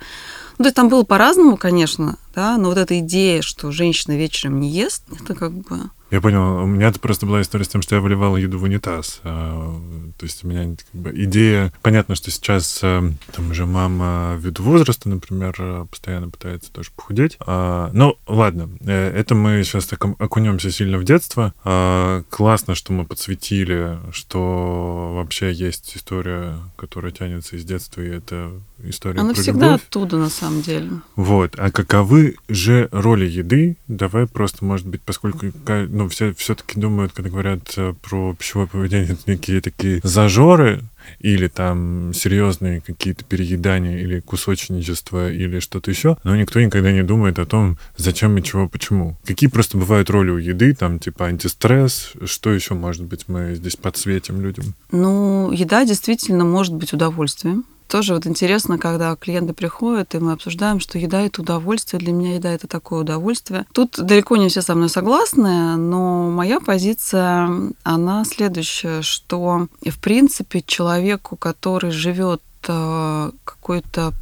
[0.57, 4.59] Ну, то есть там было по-разному, конечно, да, но вот эта идея, что женщина вечером
[4.59, 6.63] не ест, это как бы я понял.
[6.63, 9.19] У меня это просто была история с тем, что я выливал еду в унитаз.
[9.23, 9.77] А,
[10.17, 11.73] то есть у меня как бы идея...
[11.81, 17.37] Понятно, что сейчас э, там уже мама ввиду возраста, например, э, постоянно пытается тоже похудеть.
[17.45, 18.69] Ну, ладно.
[18.81, 21.53] Э, это мы сейчас так окунемся сильно в детство.
[21.65, 28.51] А, классно, что мы подсветили, что вообще есть история, которая тянется из детства, и это
[28.81, 29.81] история Она про всегда любовь.
[29.81, 30.89] оттуда, на самом деле.
[31.15, 31.55] Вот.
[31.57, 33.77] А каковы же роли еды?
[33.87, 39.13] Давай просто, может быть, поскольку ну, все все-таки думают, когда говорят э, про пищевое поведение,
[39.13, 40.81] это некие такие зажоры,
[41.19, 47.39] или там серьезные какие-то переедания, или кусочничество, или что-то еще, но никто никогда не думает
[47.39, 49.17] о том, зачем и чего, почему.
[49.25, 53.75] Какие просто бывают роли у еды, там типа антистресс, что еще, может быть, мы здесь
[53.75, 54.73] подсветим людям?
[54.91, 60.79] Ну, еда действительно может быть удовольствием тоже вот интересно, когда клиенты приходят, и мы обсуждаем,
[60.79, 61.99] что еда— это удовольствие.
[61.99, 63.65] Для меня еда— это такое удовольствие.
[63.73, 67.49] Тут далеко не все со мной согласны, но моя позиция,
[67.83, 74.13] она следующая, что, в принципе, человеку, который живет э, какой-то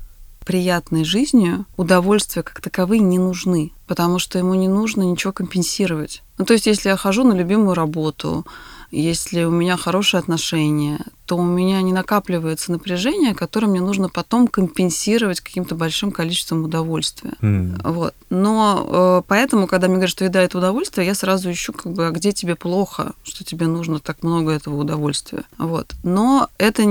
[0.46, 6.22] приятной жизнью, удовольствия как таковые не нужны, потому что ему не нужно ничего компенсировать.
[6.38, 8.46] Ну, то есть, если я хожу на любимую работу,
[8.92, 14.48] если у меня хорошие отношения, то у меня не накапливается напряжение, которое мне нужно потом
[14.48, 17.34] компенсировать каким-то большим количеством удовольствия.
[17.42, 17.82] Mm.
[17.84, 18.14] Вот.
[18.30, 22.08] Но э, поэтому, когда мне говорят, что еда это удовольствие, я сразу ищу, как бы,
[22.08, 25.44] а где тебе плохо, что тебе нужно так много этого удовольствия.
[25.58, 25.96] Вот.
[26.04, 26.84] Но это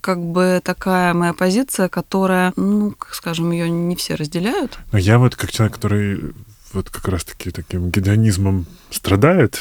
[0.00, 4.78] как бы такая моя позиция, которая, ну, скажем, ее не все разделяют.
[4.90, 6.34] Но я вот как человек, который
[6.72, 9.60] вот как раз-таки таким гедонизмом страдает.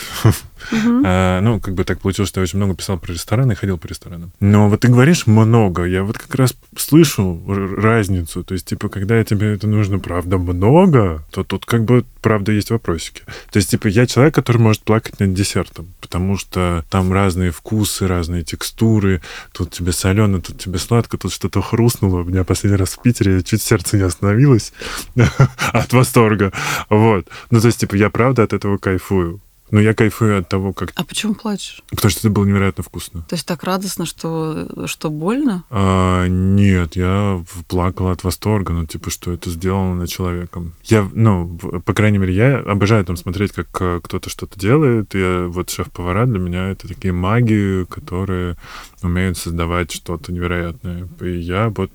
[0.72, 1.42] Uh-huh.
[1.42, 3.88] ну, как бы так получилось, что я очень много писал про рестораны и ходил по
[3.88, 4.32] ресторанам.
[4.40, 8.44] Но вот ты говоришь много, я вот как раз слышу разницу.
[8.44, 12.72] То есть, типа, когда тебе это нужно, правда, много, то тут как бы правда есть
[12.72, 13.22] вопросики.
[13.52, 18.08] То есть, типа, я человек, который может плакать над десертом, потому что там разные вкусы,
[18.08, 19.22] разные текстуры.
[19.54, 22.22] Тут тебе солено, тут тебе сладко, тут что-то хрустнуло.
[22.22, 24.74] У меня последний раз в Питере чуть сердце не остановилось
[25.74, 26.52] от восторга.
[26.90, 27.28] Вот.
[27.52, 29.17] Ну, то есть, типа, я правда от этого кайфую.
[29.18, 29.42] зачастую.
[29.70, 30.94] Но я кайфую от того, как...
[30.96, 31.84] А почему плачешь?
[31.90, 33.24] Потому что это было невероятно вкусно.
[33.28, 35.64] То есть так радостно, что, что больно?
[35.70, 40.74] А, нет, я плакал от восторга, ну, типа, что это сделано над человеком.
[40.86, 45.14] Я, ну, по крайней мере, я обожаю там смотреть, как э, кто-то что-то делает.
[45.14, 48.58] Я, вот шеф-повара для меня это такие маги, которые
[49.02, 51.08] умеют создавать что-то невероятное.
[51.22, 51.92] И я вот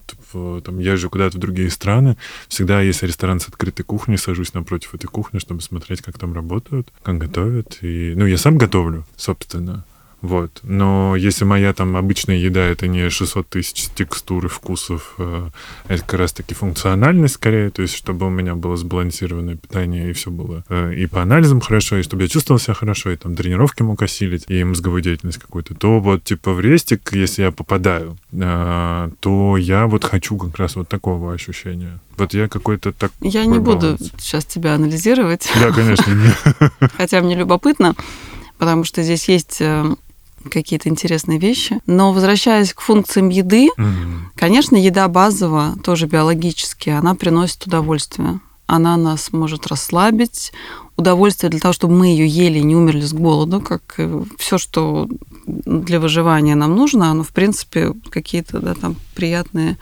[0.65, 2.17] там езжу куда-то в другие страны,
[2.49, 6.93] всегда есть ресторан с открытой кухней, сажусь напротив этой кухни, чтобы смотреть, как там работают,
[7.03, 7.62] как готовят.
[7.83, 9.85] И, ну, я сам готовлю, собственно.
[10.23, 10.61] Вот.
[10.63, 15.49] Но если моя там обычная еда это не 600 тысяч текстур и вкусов, э,
[15.89, 20.31] это как раз-таки функциональность скорее, то есть чтобы у меня было сбалансированное питание и все
[20.31, 23.83] было э, и по анализам хорошо, и чтобы я чувствовал себя хорошо, и там тренировки
[23.83, 29.11] мог осилить, и мозговую деятельность какую-то, то вот типа в рестик, если я попадаю, э,
[29.19, 31.99] то я вот хочу как раз вот такого ощущения.
[32.17, 33.11] Вот я какой-то так.
[33.21, 35.51] Я не буду сейчас тебя анализировать.
[35.61, 36.05] Да, конечно.
[36.97, 37.97] Хотя мне любопытно,
[38.59, 39.61] потому что здесь есть
[40.51, 41.81] какие-то интересные вещи.
[41.87, 44.19] Но возвращаясь к функциям еды, mm-hmm.
[44.37, 48.41] конечно, еда базовая, тоже биологически, она приносит удовольствие.
[48.67, 50.53] Она нас может расслабить,
[50.97, 53.99] удовольствие для того, чтобы мы ее ели и не умерли с голоду, как
[54.39, 55.09] все, что
[55.47, 59.79] для выживания нам нужно, оно, в принципе, какие-то да, там приятные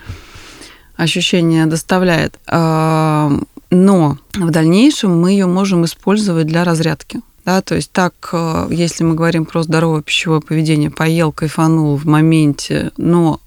[0.96, 2.38] ощущения доставляет.
[2.48, 7.20] Но в дальнейшем мы ее можем использовать для разрядки.
[7.44, 12.06] Да, то есть так, э, если мы говорим про здоровое пищевое поведение, поел, кайфанул в
[12.06, 13.40] моменте, но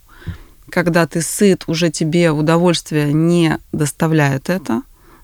[0.69, 4.81] когда ты сыт, уже тебе удовольствие не доставляет это,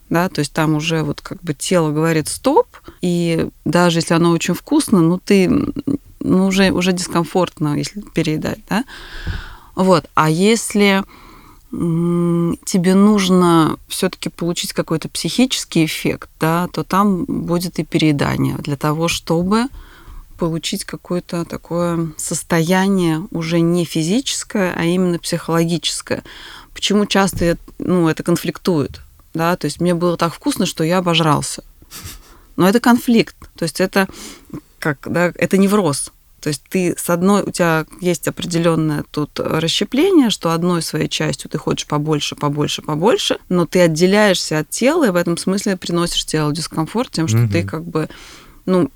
[0.09, 2.67] да, то есть там уже вот как бы тело говорит стоп,
[3.01, 5.49] и даже если оно очень вкусно, ну ты,
[6.19, 8.83] ну уже, уже дискомфортно, если переедать, да,
[9.75, 11.03] вот, а если
[11.71, 19.07] тебе нужно все-таки получить какой-то психический эффект, да, то там будет и переедание для того,
[19.07, 19.67] чтобы
[20.39, 26.23] получить какое-то такое состояние уже не физическое, а именно психологическое.
[26.73, 29.01] Почему часто ну, это конфликтует?
[29.33, 29.55] Да?
[29.57, 31.63] То есть мне было так вкусно, что я обожрался.
[32.55, 33.35] Но это конфликт.
[33.55, 34.07] То есть это
[34.79, 36.11] как, да, это невроз.
[36.39, 41.49] То есть ты с одной, у тебя есть определенное тут расщепление, что одной своей частью
[41.49, 46.25] ты хочешь побольше, побольше, побольше, но ты отделяешься от тела, и в этом смысле приносишь
[46.25, 47.51] телу дискомфорт тем, что угу.
[47.51, 48.09] ты как бы
[48.65, 48.91] ну,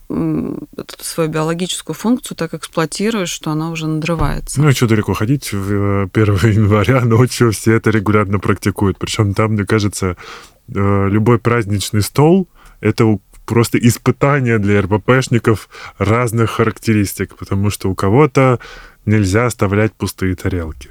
[0.99, 4.62] свою биологическую функцию так эксплуатируешь, что она уже надрывается.
[4.62, 8.99] Ну, и что далеко ходить, в 1 э, января ночью все это регулярно практикуют.
[8.99, 10.15] Причем там, мне кажется,
[10.67, 12.47] э, любой праздничный стол—
[12.82, 18.60] это просто испытание для РППшников разных характеристик, потому что у кого-то
[19.06, 20.89] нельзя оставлять пустые тарелки.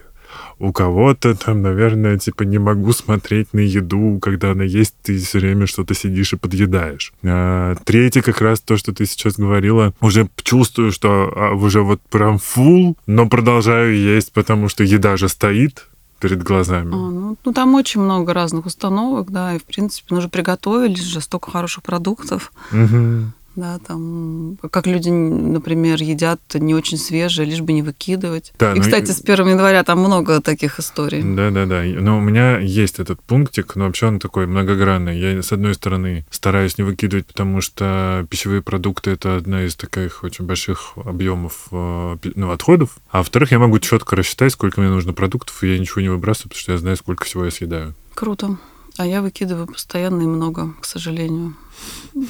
[0.59, 5.41] У кого-то там, наверное, типа не могу смотреть на еду, когда она есть, ты все
[5.41, 7.12] время что-то сидишь и подъедаешь.
[7.25, 12.01] А, третье как раз то, что ты сейчас говорила, уже чувствую, что а, уже вот
[12.11, 15.88] прям фул, но продолжаю есть, потому что еда же стоит,
[16.23, 16.95] перед глазами?
[16.95, 21.03] А, ну, ну, там очень много разных установок, да, и, в принципе, мы уже приготовились
[21.03, 22.53] же, столько хороших продуктов.
[22.73, 28.53] Угу да, там, как люди, например, едят не очень свежее, лишь бы не выкидывать.
[28.59, 31.23] Да, и, ну, кстати, с 1 января там много таких историй.
[31.23, 31.83] Да, да, да.
[31.85, 35.19] Но у меня есть этот пунктик, но вообще он такой многогранный.
[35.19, 40.25] Я, с одной стороны, стараюсь не выкидывать, потому что пищевые продукты это одна из таких
[40.25, 42.99] очень больших объемов э, ну, отходов.
[43.11, 46.51] А во-вторых, я могу четко рассчитать, сколько мне нужно продуктов, и я ничего не выбрасываю,
[46.51, 47.95] потому что я знаю, сколько всего я съедаю.
[48.15, 48.59] Круто.
[48.98, 51.55] А я выкидываю постоянно и много, к сожалению.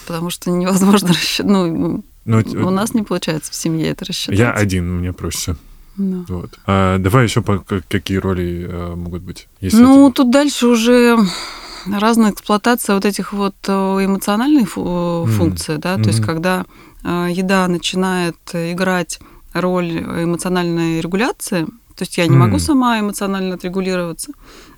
[0.07, 1.47] Потому что невозможно рассчитать.
[1.47, 4.39] Ну, ну, у нас не получается в семье это рассчитать.
[4.39, 5.57] Я один, мне проще.
[5.97, 6.25] Да.
[6.29, 6.59] Вот.
[6.67, 9.49] А давай еще по какие роли а, могут быть?
[9.61, 10.17] ну, это...
[10.17, 11.19] тут дальше уже
[11.87, 15.27] разная эксплуатация вот этих вот э, эмоциональных фу- mm.
[15.27, 16.03] функций, да, mm-hmm.
[16.03, 16.65] то есть когда
[17.05, 19.19] э, еда начинает играть
[19.53, 21.65] роль эмоциональной регуляции,
[21.97, 22.39] то есть я не mm.
[22.39, 24.33] могу сама эмоционально отрегулироваться,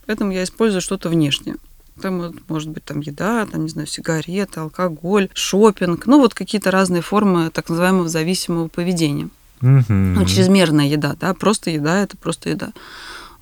[0.06, 1.56] поэтому я использую что-то внешнее.
[2.00, 7.02] Там может быть там еда, там, не знаю, сигареты, алкоголь, шопинг, ну вот какие-то разные
[7.02, 9.28] формы так называемого зависимого поведения.
[9.62, 9.84] Угу.
[9.88, 12.72] Ну, чрезмерная еда, да, просто еда это просто еда.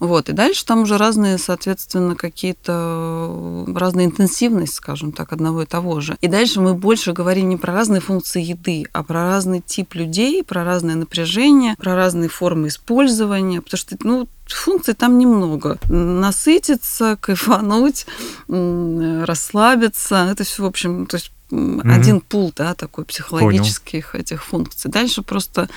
[0.02, 6.00] Вот, и дальше там уже разные, соответственно, какие-то разная интенсивность, скажем так, одного и того
[6.00, 6.16] же.
[6.20, 10.42] И дальше мы больше говорим не про разные функции еды, а про разный тип людей,
[10.42, 15.78] про разное напряжение, про разные формы использования, потому что, ну, функций там немного.
[15.88, 18.04] Насытиться, кайфануть,
[18.48, 21.92] расслабиться, это все, в общем, то есть mm-hmm.
[21.92, 24.22] один пул, да, такой психологических Понял.
[24.22, 24.90] этих функций.
[24.90, 25.68] Дальше просто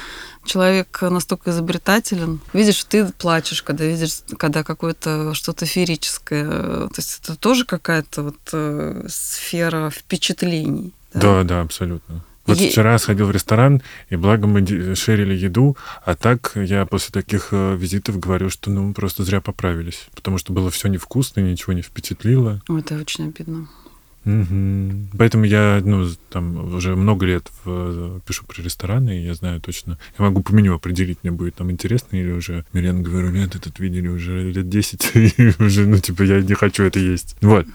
[0.45, 2.39] человек настолько изобретателен.
[2.53, 6.47] Видишь, ты плачешь, когда видишь, когда какое-то что-то феерическое.
[6.47, 10.93] То есть это тоже какая-то вот э, сфера впечатлений.
[11.13, 12.23] Да, да, да абсолютно.
[12.45, 12.69] Вот е...
[12.69, 17.75] вчера сходил в ресторан, и благо мы шерили еду, а так я после таких э,
[17.75, 22.61] визитов говорю, что ну просто зря поправились, потому что было все невкусно, ничего не впечатлило.
[22.69, 23.67] Это очень обидно.
[24.25, 25.17] Угу.
[25.17, 29.99] Поэтому я, ну, там уже много лет в, пишу про рестораны, и я знаю точно.
[30.17, 33.79] Я могу по меню определить, мне будет там интересно, или уже Мирен говорю, нет, этот
[33.79, 37.37] видели уже лет 10, и уже, ну, типа, я не хочу это есть.
[37.41, 37.67] Вот.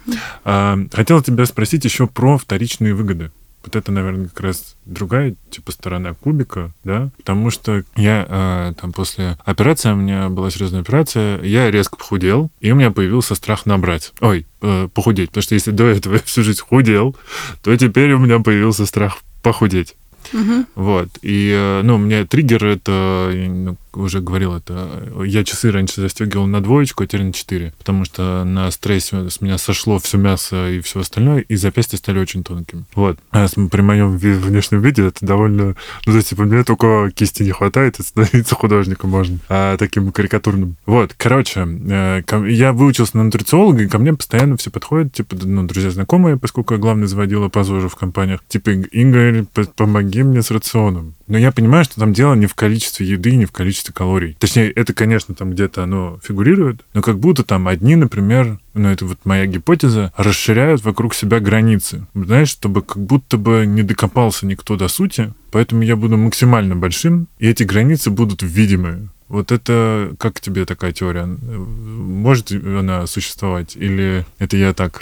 [0.44, 3.30] А, хотел тебя спросить еще про вторичные выгоды.
[3.63, 8.93] Вот это, наверное, как раз другая, типа, сторона кубика, да, потому что я э, там
[8.93, 13.67] после операции, у меня была серьезная операция, я резко похудел, и у меня появился страх
[13.67, 14.13] набрать.
[14.21, 17.15] Ой, э, похудеть, потому что если до этого я всю жизнь худел,
[17.63, 19.95] то теперь у меня появился страх похудеть.
[20.33, 20.67] Угу.
[20.77, 21.09] Вот.
[21.23, 26.47] И, э, ну, у меня триггер это, ну, уже говорил это, я часы раньше застегивал
[26.47, 30.70] на двоечку, а теперь на четыре, потому что на стрессе с меня сошло все мясо
[30.70, 32.84] и все остальное, и запястья стали очень тонкими.
[32.95, 33.18] Вот.
[33.30, 35.76] А при моем внешнем виде это довольно...
[36.07, 40.12] Ну, то есть, типа, мне только кисти не хватает, и становиться художником можно, а таким
[40.12, 40.76] карикатурным.
[40.86, 45.64] Вот, короче, э, я выучился на нутрициолога, и ко мне постоянно все подходят, типа, ну,
[45.64, 49.45] друзья знакомые, поскольку я главный заводила по ЗОЖу в компаниях, типа, Игорь,
[49.76, 51.14] помоги мне с рационом.
[51.31, 54.37] Но я понимаю, что там дело не в количестве еды, не в количестве калорий.
[54.41, 59.07] Точнее, это, конечно, там где-то оно фигурирует, но как будто там одни, например, ну это
[59.07, 62.05] вот моя гипотеза, расширяют вокруг себя границы.
[62.14, 67.28] Знаешь, чтобы как будто бы не докопался никто до сути, поэтому я буду максимально большим,
[67.39, 69.09] и эти границы будут видимые.
[69.28, 71.26] Вот это, как тебе такая теория?
[71.26, 73.76] Может она существовать?
[73.76, 75.01] Или это я так?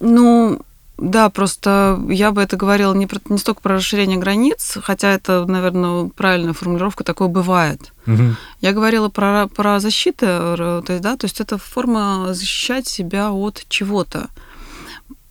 [0.00, 0.60] Ну,
[1.02, 5.44] да, просто я бы это говорила не, про, не столько про расширение границ, хотя это,
[5.46, 7.92] наверное, правильная формулировка, такое бывает.
[8.06, 8.36] Угу.
[8.60, 13.64] Я говорила про, про защиту, то есть, да, то есть это форма защищать себя от
[13.68, 14.28] чего-то.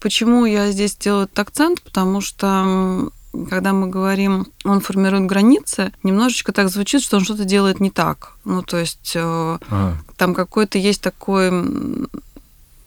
[0.02, 1.82] Почему я здесь делаю этот акцент?
[1.82, 3.10] Потому что
[3.50, 8.34] когда мы говорим, он формирует границы, немножечко так звучит, что он что-то делает не так.
[8.44, 9.98] Ну, то есть э, ага.
[10.18, 11.50] там какой-то есть такой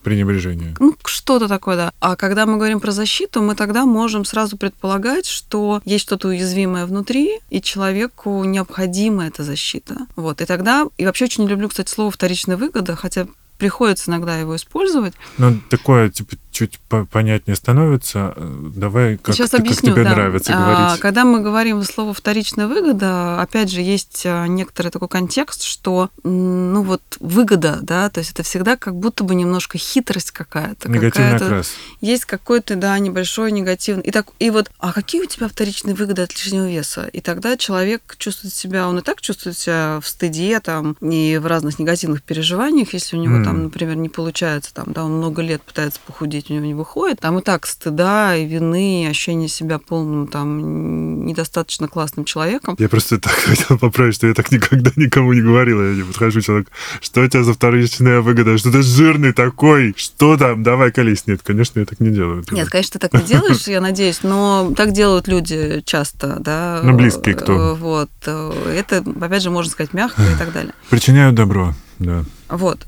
[0.04, 0.76] Пренебрежение.
[0.78, 1.92] Ну, что-то такое, да.
[1.98, 6.84] А когда мы говорим про защиту, мы тогда можем сразу предполагать, что есть что-то уязвимое
[6.84, 10.06] внутри, и человеку необходима эта защита.
[10.14, 10.42] Вот.
[10.42, 13.26] И тогда, и вообще очень не люблю, кстати, слово вторичная выгода, хотя
[13.58, 15.14] приходится иногда его использовать.
[15.38, 16.78] Ну, такое, типа, чуть
[17.10, 18.32] понятнее становится.
[18.36, 20.10] Э, давай, как, Сейчас ты, объясню, как тебе да.
[20.10, 21.00] нравится а, говорить.
[21.00, 26.82] Когда мы говорим слово «вторичная выгода», опять же, есть э, некоторый такой контекст, что, ну
[26.82, 30.88] вот, выгода, да, то есть это всегда как будто бы немножко хитрость какая-то.
[30.88, 31.72] Негативный какая окрас.
[32.00, 34.04] Есть какой-то, да, небольшой негативный.
[34.04, 37.08] И, так, и вот, а какие у тебя вторичные выгоды от лишнего веса?
[37.12, 41.46] И тогда человек чувствует себя, он и так чувствует себя в стыде, там, и в
[41.46, 43.44] разных негативных переживаниях, если у него mm.
[43.44, 47.20] там, например, не получается, там, да, он много лет пытается похудеть, у него не выходит,
[47.20, 52.76] там и так стыда и вины, и ощущение себя полным там недостаточно классным человеком.
[52.78, 55.82] Я просто так хотел поправить, что я так никогда никому не говорил.
[55.82, 56.68] Я не подхожу человек,
[57.00, 61.26] что у тебя за вторичная выгода, что ты жирный такой, что там, давай колись.
[61.26, 62.44] Нет, конечно, я так не делаю.
[62.50, 66.80] Нет, конечно, ты так не делаешь, я надеюсь, но так делают люди часто, да.
[66.82, 67.74] Ну, близкие кто.
[67.74, 68.10] Вот.
[68.24, 70.74] Это, опять же, можно сказать, мягко и так далее.
[70.90, 72.24] Причиняют добро, да.
[72.48, 72.86] Вот.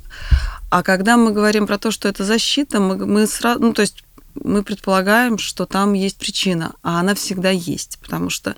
[0.71, 4.03] А когда мы говорим про то, что это защита, мы, мы сразу, ну, то есть
[4.35, 8.55] мы предполагаем, что там есть причина, а она всегда есть, потому что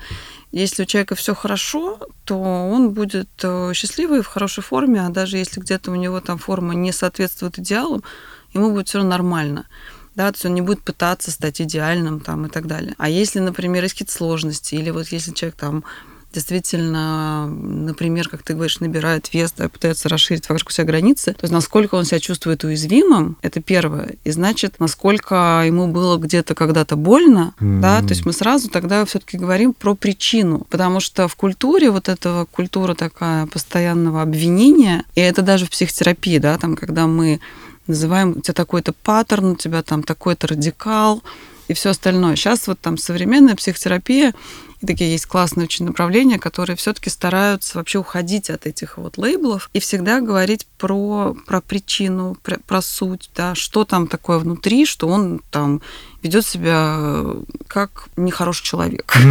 [0.51, 5.37] если у человека все хорошо, то он будет э, счастливый в хорошей форме, а даже
[5.37, 8.03] если где-то у него там форма не соответствует идеалам,
[8.55, 9.67] ему будет все нормально.
[10.15, 12.95] Да, то есть он не будет пытаться стать идеальным там и так далее.
[12.99, 15.85] А если, например, есть какие-то сложности, или вот если человек там
[16.33, 21.53] действительно, например, как ты говоришь, набирает вес, да, пытается расширить вокруг себя границы, то есть
[21.53, 24.17] насколько он себя чувствует уязвимым, это первое.
[24.25, 27.81] И значит, насколько ему было где-то когда-то больно, mm-hmm.
[27.81, 32.09] да, то есть мы сразу тогда все-таки говорим про причину, потому что в культуре вот
[32.09, 37.41] этого культура такая постоянного обвинения, и это даже в психотерапии, да, там, когда мы
[37.87, 41.23] называем у тебя такой-то паттерн, у тебя там такой-то радикал,
[41.69, 42.35] и все остальное.
[42.35, 44.35] Сейчас вот там современная психотерапия,
[44.81, 49.71] и такие есть классные очень направления, которые все-таки стараются вообще уходить от этих вот лейблов
[49.73, 55.09] и всегда говорить про, про причину, про, про суть, да, что там такое внутри, что
[55.09, 55.83] он там
[56.23, 57.25] ведет себя
[57.67, 59.13] как нехороший человек.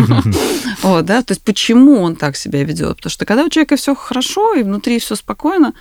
[0.83, 2.97] Вот, да, то есть почему он так себя ведет?
[2.97, 5.73] Потому что когда у человека все хорошо и внутри все спокойно,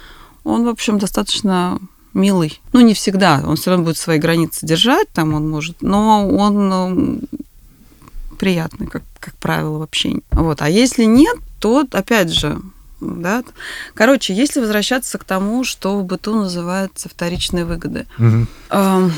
[0.43, 1.79] он, в общем, достаточно
[2.17, 2.61] милый.
[2.73, 3.43] Ну, не всегда.
[3.45, 7.21] Он все равно будет свои границы держать, там он может, но он ну,
[8.39, 10.23] приятный, как, как правило, в общении.
[10.33, 10.63] Вот.
[10.63, 12.59] А если нет, то, опять же,
[13.01, 13.45] да?
[13.95, 18.07] Короче, если возвращаться к тому, что в быту называется вторичные выгоды.
[18.19, 19.13] Угу.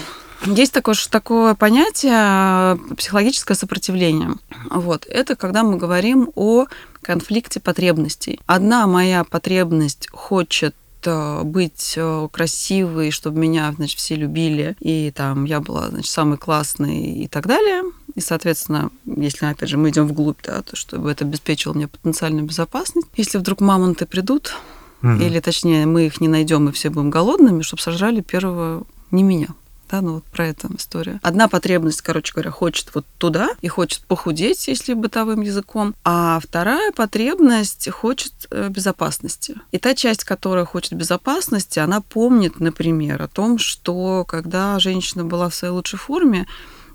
[0.47, 4.35] Есть такое, такое понятие психологическое сопротивление.
[4.71, 5.05] Вот.
[5.09, 6.67] Это когда мы говорим о
[7.03, 8.39] конфликте потребностей.
[8.47, 15.45] Одна моя потребность хочет Э, быть э, красивой, чтобы меня, значит, все любили, и там
[15.45, 17.83] я была, значит, самой классной и так далее.
[18.15, 22.45] И, соответственно, если, опять же, мы идем вглубь, да, то чтобы это обеспечило мне потенциальную
[22.45, 23.09] безопасность.
[23.17, 24.55] Если вдруг мамонты придут,
[25.03, 25.13] угу.
[25.13, 29.49] или, точнее, мы их не найдем и все будем голодными, чтобы сожрали первого не меня.
[29.91, 31.19] Да, ну вот про это история.
[31.23, 36.93] Одна потребность, короче говоря, хочет вот туда и хочет похудеть, если бытовым языком, а вторая
[36.93, 39.57] потребность хочет э, безопасности.
[39.73, 45.49] И та часть, которая хочет безопасности, она помнит, например, о том, что когда женщина была
[45.49, 46.47] в своей лучшей форме,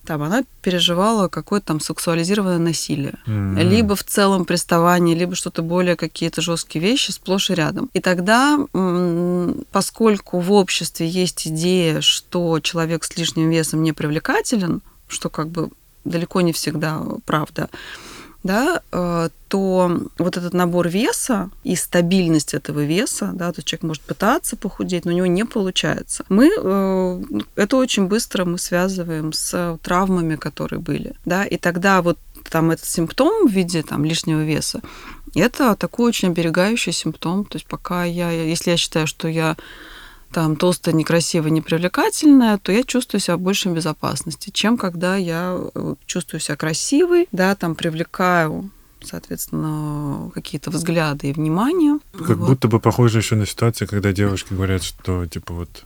[0.05, 3.15] там она переживала какое-то там сексуализированное насилие.
[3.25, 3.63] Mm-hmm.
[3.63, 7.89] Либо в целом приставание, либо что-то более какие-то жесткие вещи сплошь и рядом.
[7.93, 8.59] И тогда,
[9.71, 15.69] поскольку в обществе есть идея, что человек с лишним весом не привлекателен, что как бы
[16.05, 17.69] далеко не всегда правда,
[18.43, 24.03] да, э, то вот этот набор веса и стабильность этого веса, да, то человек может
[24.03, 26.25] пытаться похудеть, но у него не получается.
[26.29, 27.21] Мы э,
[27.55, 32.17] это очень быстро мы связываем с травмами, которые были, да, и тогда вот
[32.49, 34.81] там этот симптом в виде там лишнего веса,
[35.35, 37.45] это такой очень оберегающий симптом.
[37.45, 39.55] То есть пока я, если я считаю, что я
[40.33, 45.95] там толстая, некрасивая, непривлекательная, то я чувствую себя в большей безопасности, чем когда я э,
[46.05, 48.69] чувствую себя красивой, да, там привлекаю
[49.05, 51.99] соответственно, какие-то взгляды и внимание.
[52.17, 52.47] Как вот.
[52.47, 55.83] будто бы похоже еще на ситуацию, когда девушки говорят, что типа вот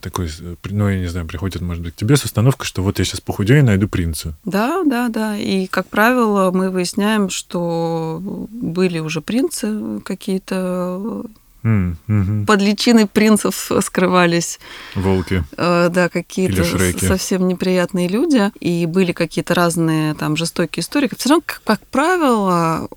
[0.00, 0.28] такой,
[0.70, 3.20] ну, я не знаю, приходит, может быть, к тебе с установкой, что вот я сейчас
[3.20, 4.34] похудею и найду принца.
[4.44, 5.36] Да, да, да.
[5.36, 11.24] И, как правило, мы выясняем, что были уже принцы какие-то
[11.64, 14.60] Mm, hmm Под личиной принцев скрывались
[14.94, 15.42] волки.
[15.56, 16.62] Э, да, какие-то
[16.98, 18.50] совсем неприятные люди.
[18.60, 21.10] И были какие-то разные там жестокие истории.
[21.16, 22.88] Все равно, как, как правило,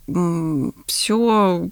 [0.86, 1.70] все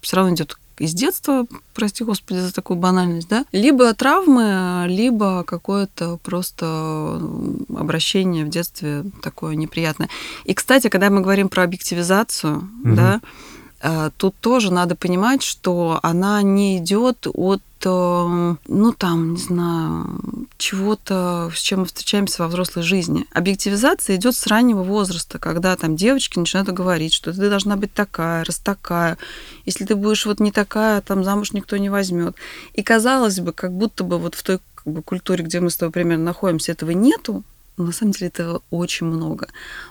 [0.00, 6.18] все равно идет из детства, прости господи за такую банальность, да, либо травмы, либо какое-то
[6.22, 7.22] просто
[7.76, 10.08] обращение в детстве такое неприятное.
[10.44, 12.94] И, кстати, когда мы говорим про объективизацию, mm-hmm.
[12.94, 13.20] да,
[14.16, 20.20] тут тоже надо понимать, что она не идет от э, ну там, не знаю,
[20.56, 23.26] чего-то, с чем мы встречаемся во взрослой жизни.
[23.32, 28.44] Объективизация идет с раннего возраста, когда там девочки начинают говорить, что ты должна быть такая,
[28.44, 29.18] раз такая.
[29.66, 32.36] Если ты будешь вот не такая, там замуж никто не возьмет.
[32.74, 35.76] И казалось бы, как будто бы вот в той как бы, культуре, где мы с
[35.76, 37.42] тобой примерно находимся, этого нету,
[37.76, 39.48] на самом деле этого очень много.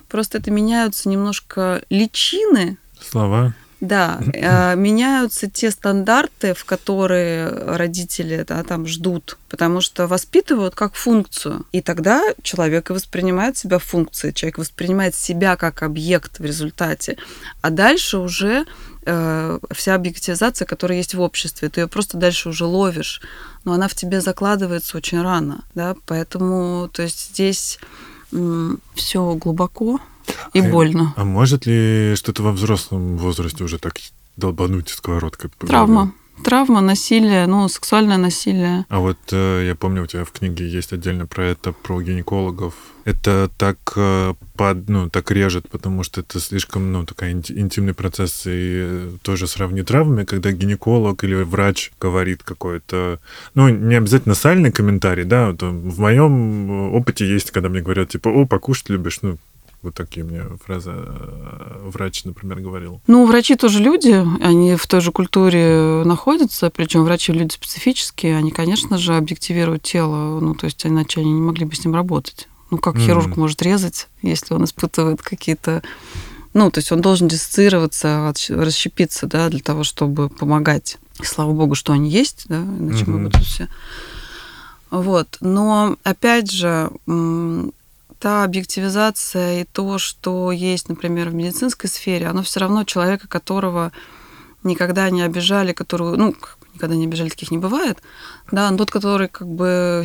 [0.07, 2.77] Просто это меняются немножко личины.
[3.01, 3.53] Слова.
[3.81, 10.93] Да, э, меняются те стандарты, в которые родители да, там ждут, потому что воспитывают как
[10.93, 11.65] функцию.
[11.71, 17.17] И тогда человек и воспринимает себя функцией, человек воспринимает себя как объект в результате.
[17.61, 18.65] А дальше уже
[19.05, 23.21] э, вся объективизация, которая есть в обществе, ты ее просто дальше уже ловишь,
[23.63, 27.79] но она в тебе закладывается очень рано, да, поэтому, то есть здесь
[28.95, 29.99] все глубоко,
[30.53, 31.13] и а, больно.
[31.15, 33.93] А может ли что-то во взрослом возрасте уже так
[34.37, 35.51] долбануть сковородкой?
[35.59, 36.13] Травма.
[36.43, 38.85] Травма, насилие, ну, сексуальное насилие.
[38.89, 42.73] А вот э, я помню, у тебя в книге есть отдельно про это, про гинекологов.
[43.05, 48.43] Это так, э, под, ну, так режет, потому что это слишком, ну, такой интимный процесс.
[48.45, 48.49] И
[48.83, 53.19] э, тоже сравни травмами, когда гинеколог или врач говорит какой-то,
[53.53, 58.29] ну, не обязательно сальный комментарий, да, вот в моем опыте есть, когда мне говорят, типа,
[58.29, 59.37] о, покушать любишь, ну,
[59.81, 63.01] вот такие мне фразы э, врач, например, говорил.
[63.07, 68.51] Ну, врачи тоже люди, они в той же культуре находятся, причем врачи люди специфические, они,
[68.51, 72.47] конечно же, объективируют тело, ну, то есть иначе они не могли бы с ним работать.
[72.69, 73.05] Ну, как mm-hmm.
[73.05, 75.81] хирург может резать, если он испытывает какие-то
[76.53, 80.97] ну, то есть он должен диссоциироваться, расщепиться, да, для того, чтобы помогать.
[81.23, 83.09] Слава богу, что они есть, да, иначе mm-hmm.
[83.09, 83.67] мы бы тут все...
[84.89, 85.37] Вот.
[85.39, 86.91] Но, опять же,
[88.21, 93.91] та объективизация и то, что есть, например, в медицинской сфере, оно все равно человека, которого
[94.63, 96.35] никогда не обижали, которого, ну,
[96.75, 97.97] никогда не обижали, таких не бывает,
[98.51, 100.03] да, но тот, который как бы,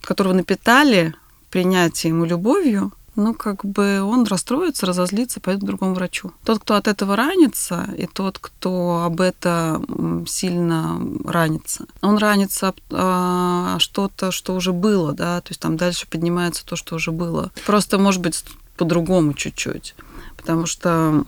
[0.00, 1.12] которого напитали
[1.50, 6.32] принятием и любовью, ну, как бы он расстроится, разозлится, пойдет к другому врачу.
[6.44, 9.82] Тот, кто от этого ранится, и тот, кто об это
[10.26, 16.64] сильно ранится, он ранится а, что-то, что уже было, да, то есть там дальше поднимается
[16.64, 17.50] то, что уже было.
[17.66, 18.44] Просто, может быть,
[18.76, 19.94] по-другому чуть-чуть.
[20.36, 21.24] Потому что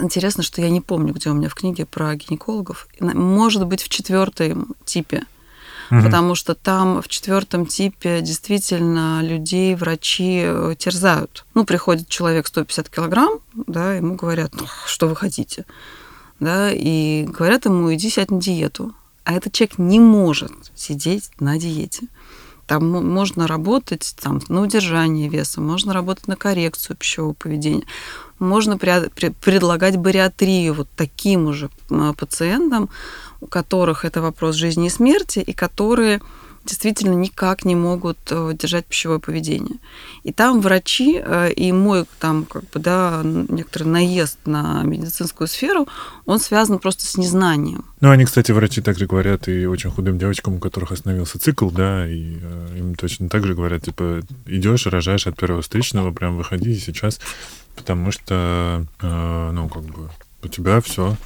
[0.00, 2.88] Интересно, что я не помню, где у меня в книге про гинекологов.
[3.00, 5.24] Может быть, в четвертом типе
[5.90, 6.02] угу.
[6.02, 11.44] потому что там в четвертом типе действительно людей врачи э, терзают.
[11.54, 15.64] Ну, приходит человек 150 килограмм, да, ему говорят, ну, что вы хотите,
[16.40, 18.94] да, и говорят ему, иди сядь на диету.
[19.24, 22.08] А этот человек не может сидеть на диете.
[22.66, 27.84] Там можно работать там, на удержание веса, можно работать на коррекцию пищевого поведения,
[28.38, 31.68] можно при, при, предлагать бариатрию вот таким уже
[32.16, 32.88] пациентам,
[33.44, 36.20] у которых это вопрос жизни и смерти, и которые
[36.64, 39.76] действительно никак не могут э, держать пищевое поведение.
[40.22, 45.86] И там врачи, э, и мой там как бы, да, некоторый наезд на медицинскую сферу,
[46.24, 47.84] он связан просто с незнанием.
[48.00, 52.08] Ну, они, кстати, врачи также говорят и очень худым девочкам, у которых остановился цикл, да,
[52.08, 56.74] и э, им точно так же говорят, типа, идешь, рожаешь от первого встречного, прям выходи
[56.76, 57.20] сейчас,
[57.76, 60.08] потому что, ну, как бы,
[60.42, 61.16] у тебя все,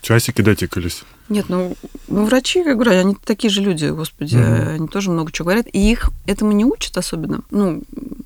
[0.00, 1.02] часики дотикались.
[1.28, 1.76] Нет, ну,
[2.08, 5.66] ну врачи, как говорю, они такие же люди, господи, mm они тоже много чего говорят,
[5.72, 7.42] и их этому не учат особенно.
[7.50, 7.82] Ну,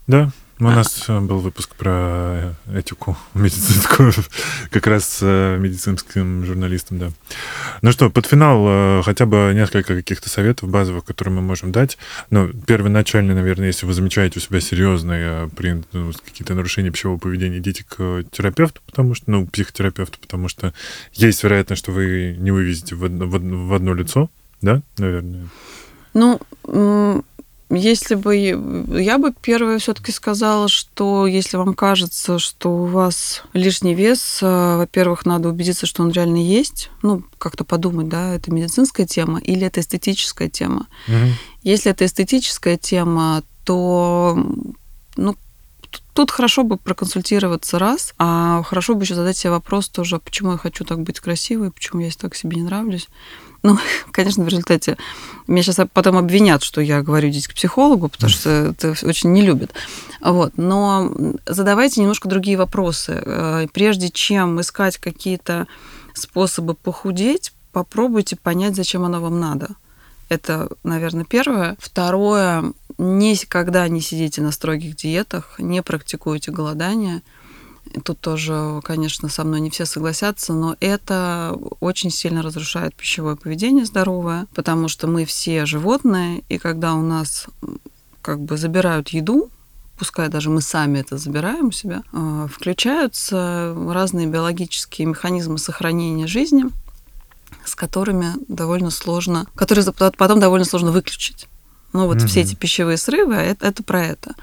[0.06, 0.32] да.
[0.60, 4.12] У нас э, был выпуск про этику медицинскую,
[4.70, 7.10] как раз с э, медицинским журналистом, да.
[7.82, 11.98] Ну что, под финал э, хотя бы несколько каких-то советов базовых, которые мы можем дать.
[12.30, 15.50] Ну, первоначально, наверное, если вы замечаете у себя серьезные
[15.92, 20.72] ну, какие-то нарушения пищевого поведения, идите к терапевту, потому что, ну, психотерапевту, потому что
[21.14, 24.30] есть вероятность, что вы не вывезете в одно, в одно лицо,
[24.62, 25.48] да, наверное?
[26.14, 26.40] Ну,
[27.70, 33.94] если бы я бы первое все-таки сказала, что если вам кажется, что у вас лишний
[33.94, 36.90] вес, э, во-первых, надо убедиться, что он реально есть.
[37.02, 40.86] Ну, как-то подумать, да, это медицинская тема или это эстетическая тема.
[41.08, 41.16] Угу.
[41.62, 44.36] Если это эстетическая тема, то
[45.16, 45.36] ну,
[46.14, 50.58] тут хорошо бы проконсультироваться раз, а хорошо бы еще задать себе вопрос тоже, почему я
[50.58, 53.08] хочу так быть красивой, почему я так себе не нравлюсь.
[53.62, 53.78] Ну,
[54.12, 54.96] конечно, в результате
[55.48, 59.42] меня сейчас потом обвинят, что я говорю здесь к психологу, потому что это очень не
[59.42, 59.72] любят.
[60.20, 60.52] Вот.
[60.56, 61.12] Но
[61.46, 63.20] задавайте немножко другие вопросы.
[63.24, 65.66] Э, прежде чем искать какие-то
[66.14, 69.70] способы похудеть, попробуйте понять, зачем оно вам надо.
[70.28, 71.76] Это, наверное, первое.
[71.78, 77.22] Второе, никогда не сидите на строгих диетах, не практикуйте голодание–
[78.02, 83.84] Тут тоже, конечно, со мной не все согласятся, но это очень сильно разрушает пищевое поведение
[83.84, 87.46] здоровое, потому что мы все животные, и когда у нас
[88.22, 89.50] как бы забирают еду,
[89.98, 96.64] пускай даже мы сами это забираем у себя, а, включаются разные биологические механизмы сохранения жизни,
[97.64, 101.48] с которыми довольно сложно, которые потом довольно сложно выключить.
[101.94, 102.26] Ну вот mm-hmm.
[102.26, 104.34] все эти пищевые срывы, это, это про это.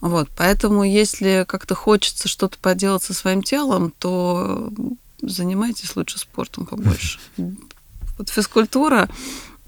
[0.00, 4.72] Вот, поэтому если как-то хочется что-то поделать со своим телом, то
[5.20, 7.18] занимайтесь лучше спортом побольше.
[8.18, 9.08] Вот физкультура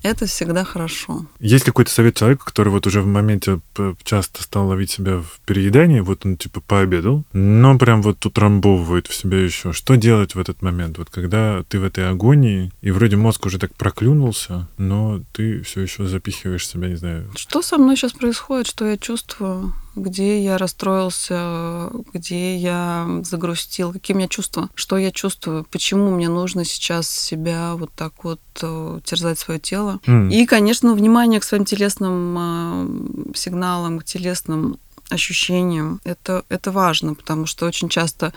[0.03, 1.27] это всегда хорошо.
[1.41, 3.61] Есть какой-то совет человека, который вот уже в моменте
[4.03, 9.15] часто стал ловить себя в переедании, вот он типа пообедал, но прям вот утрамбовывает в
[9.15, 9.73] себя еще.
[9.73, 10.99] Что делать в этот момент?
[10.99, 15.83] Вот когда ты в этой агонии, и вроде мозг уже так проклюнулся, но ты все
[15.83, 17.31] еще запихиваешь себя, не знаю.
[17.37, 19.73] Что со мной сейчас происходит, что я чувствую?
[19.95, 26.28] Где я расстроился, где я загрустил, какие у меня чувства, что я чувствую, почему мне
[26.28, 30.01] нужно сейчас себя вот так вот э, терзать свое тело.
[30.07, 30.32] Mm.
[30.32, 34.78] И, конечно, внимание к своим телесным э, сигналам, к телесным
[35.12, 36.01] ощущениям.
[36.05, 38.32] Это, это важно, потому что очень часто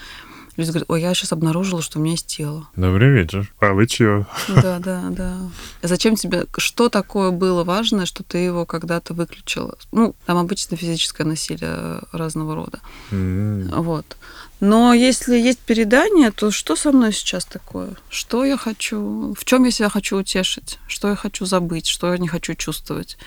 [0.58, 2.68] Люди говорят, ой, я сейчас обнаружила, что у меня есть тело.
[2.78, 3.52] Добрый вечер.
[3.60, 4.26] А вы чего?
[4.48, 5.38] Да, да, да.
[5.82, 9.78] Зачем тебе, что такое было важное, что ты его когда-то выключила?
[9.92, 12.80] Ну, там обычно физическое насилие разного рода.
[13.12, 13.82] Mm.
[13.82, 14.16] Вот.
[14.62, 17.90] Но если есть передание, то что со мной сейчас такое?
[18.10, 19.36] Что я хочу?
[19.38, 20.80] В чем я себя хочу утешить?
[20.88, 21.88] Что я хочу забыть?
[21.88, 23.18] Что я не хочу чувствовать?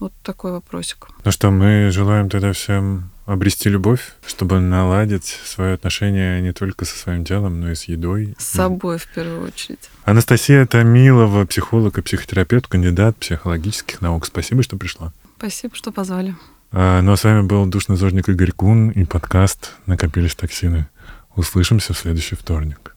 [0.00, 1.08] Вот такой вопросик.
[1.24, 6.98] Ну что, мы желаем тогда всем обрести любовь, чтобы наладить свое отношение не только со
[6.98, 8.34] своим телом, но и с едой.
[8.38, 9.88] С собой в первую очередь.
[10.04, 14.26] Анастасия Томилова, психолог и психотерапевт, кандидат психологических наук.
[14.26, 15.12] Спасибо, что пришла.
[15.38, 16.34] Спасибо, что позвали.
[16.72, 20.88] А, ну а с вами был душный зожник Игорь Кун и подкаст «Накопились токсины».
[21.36, 22.96] Услышимся в следующий вторник.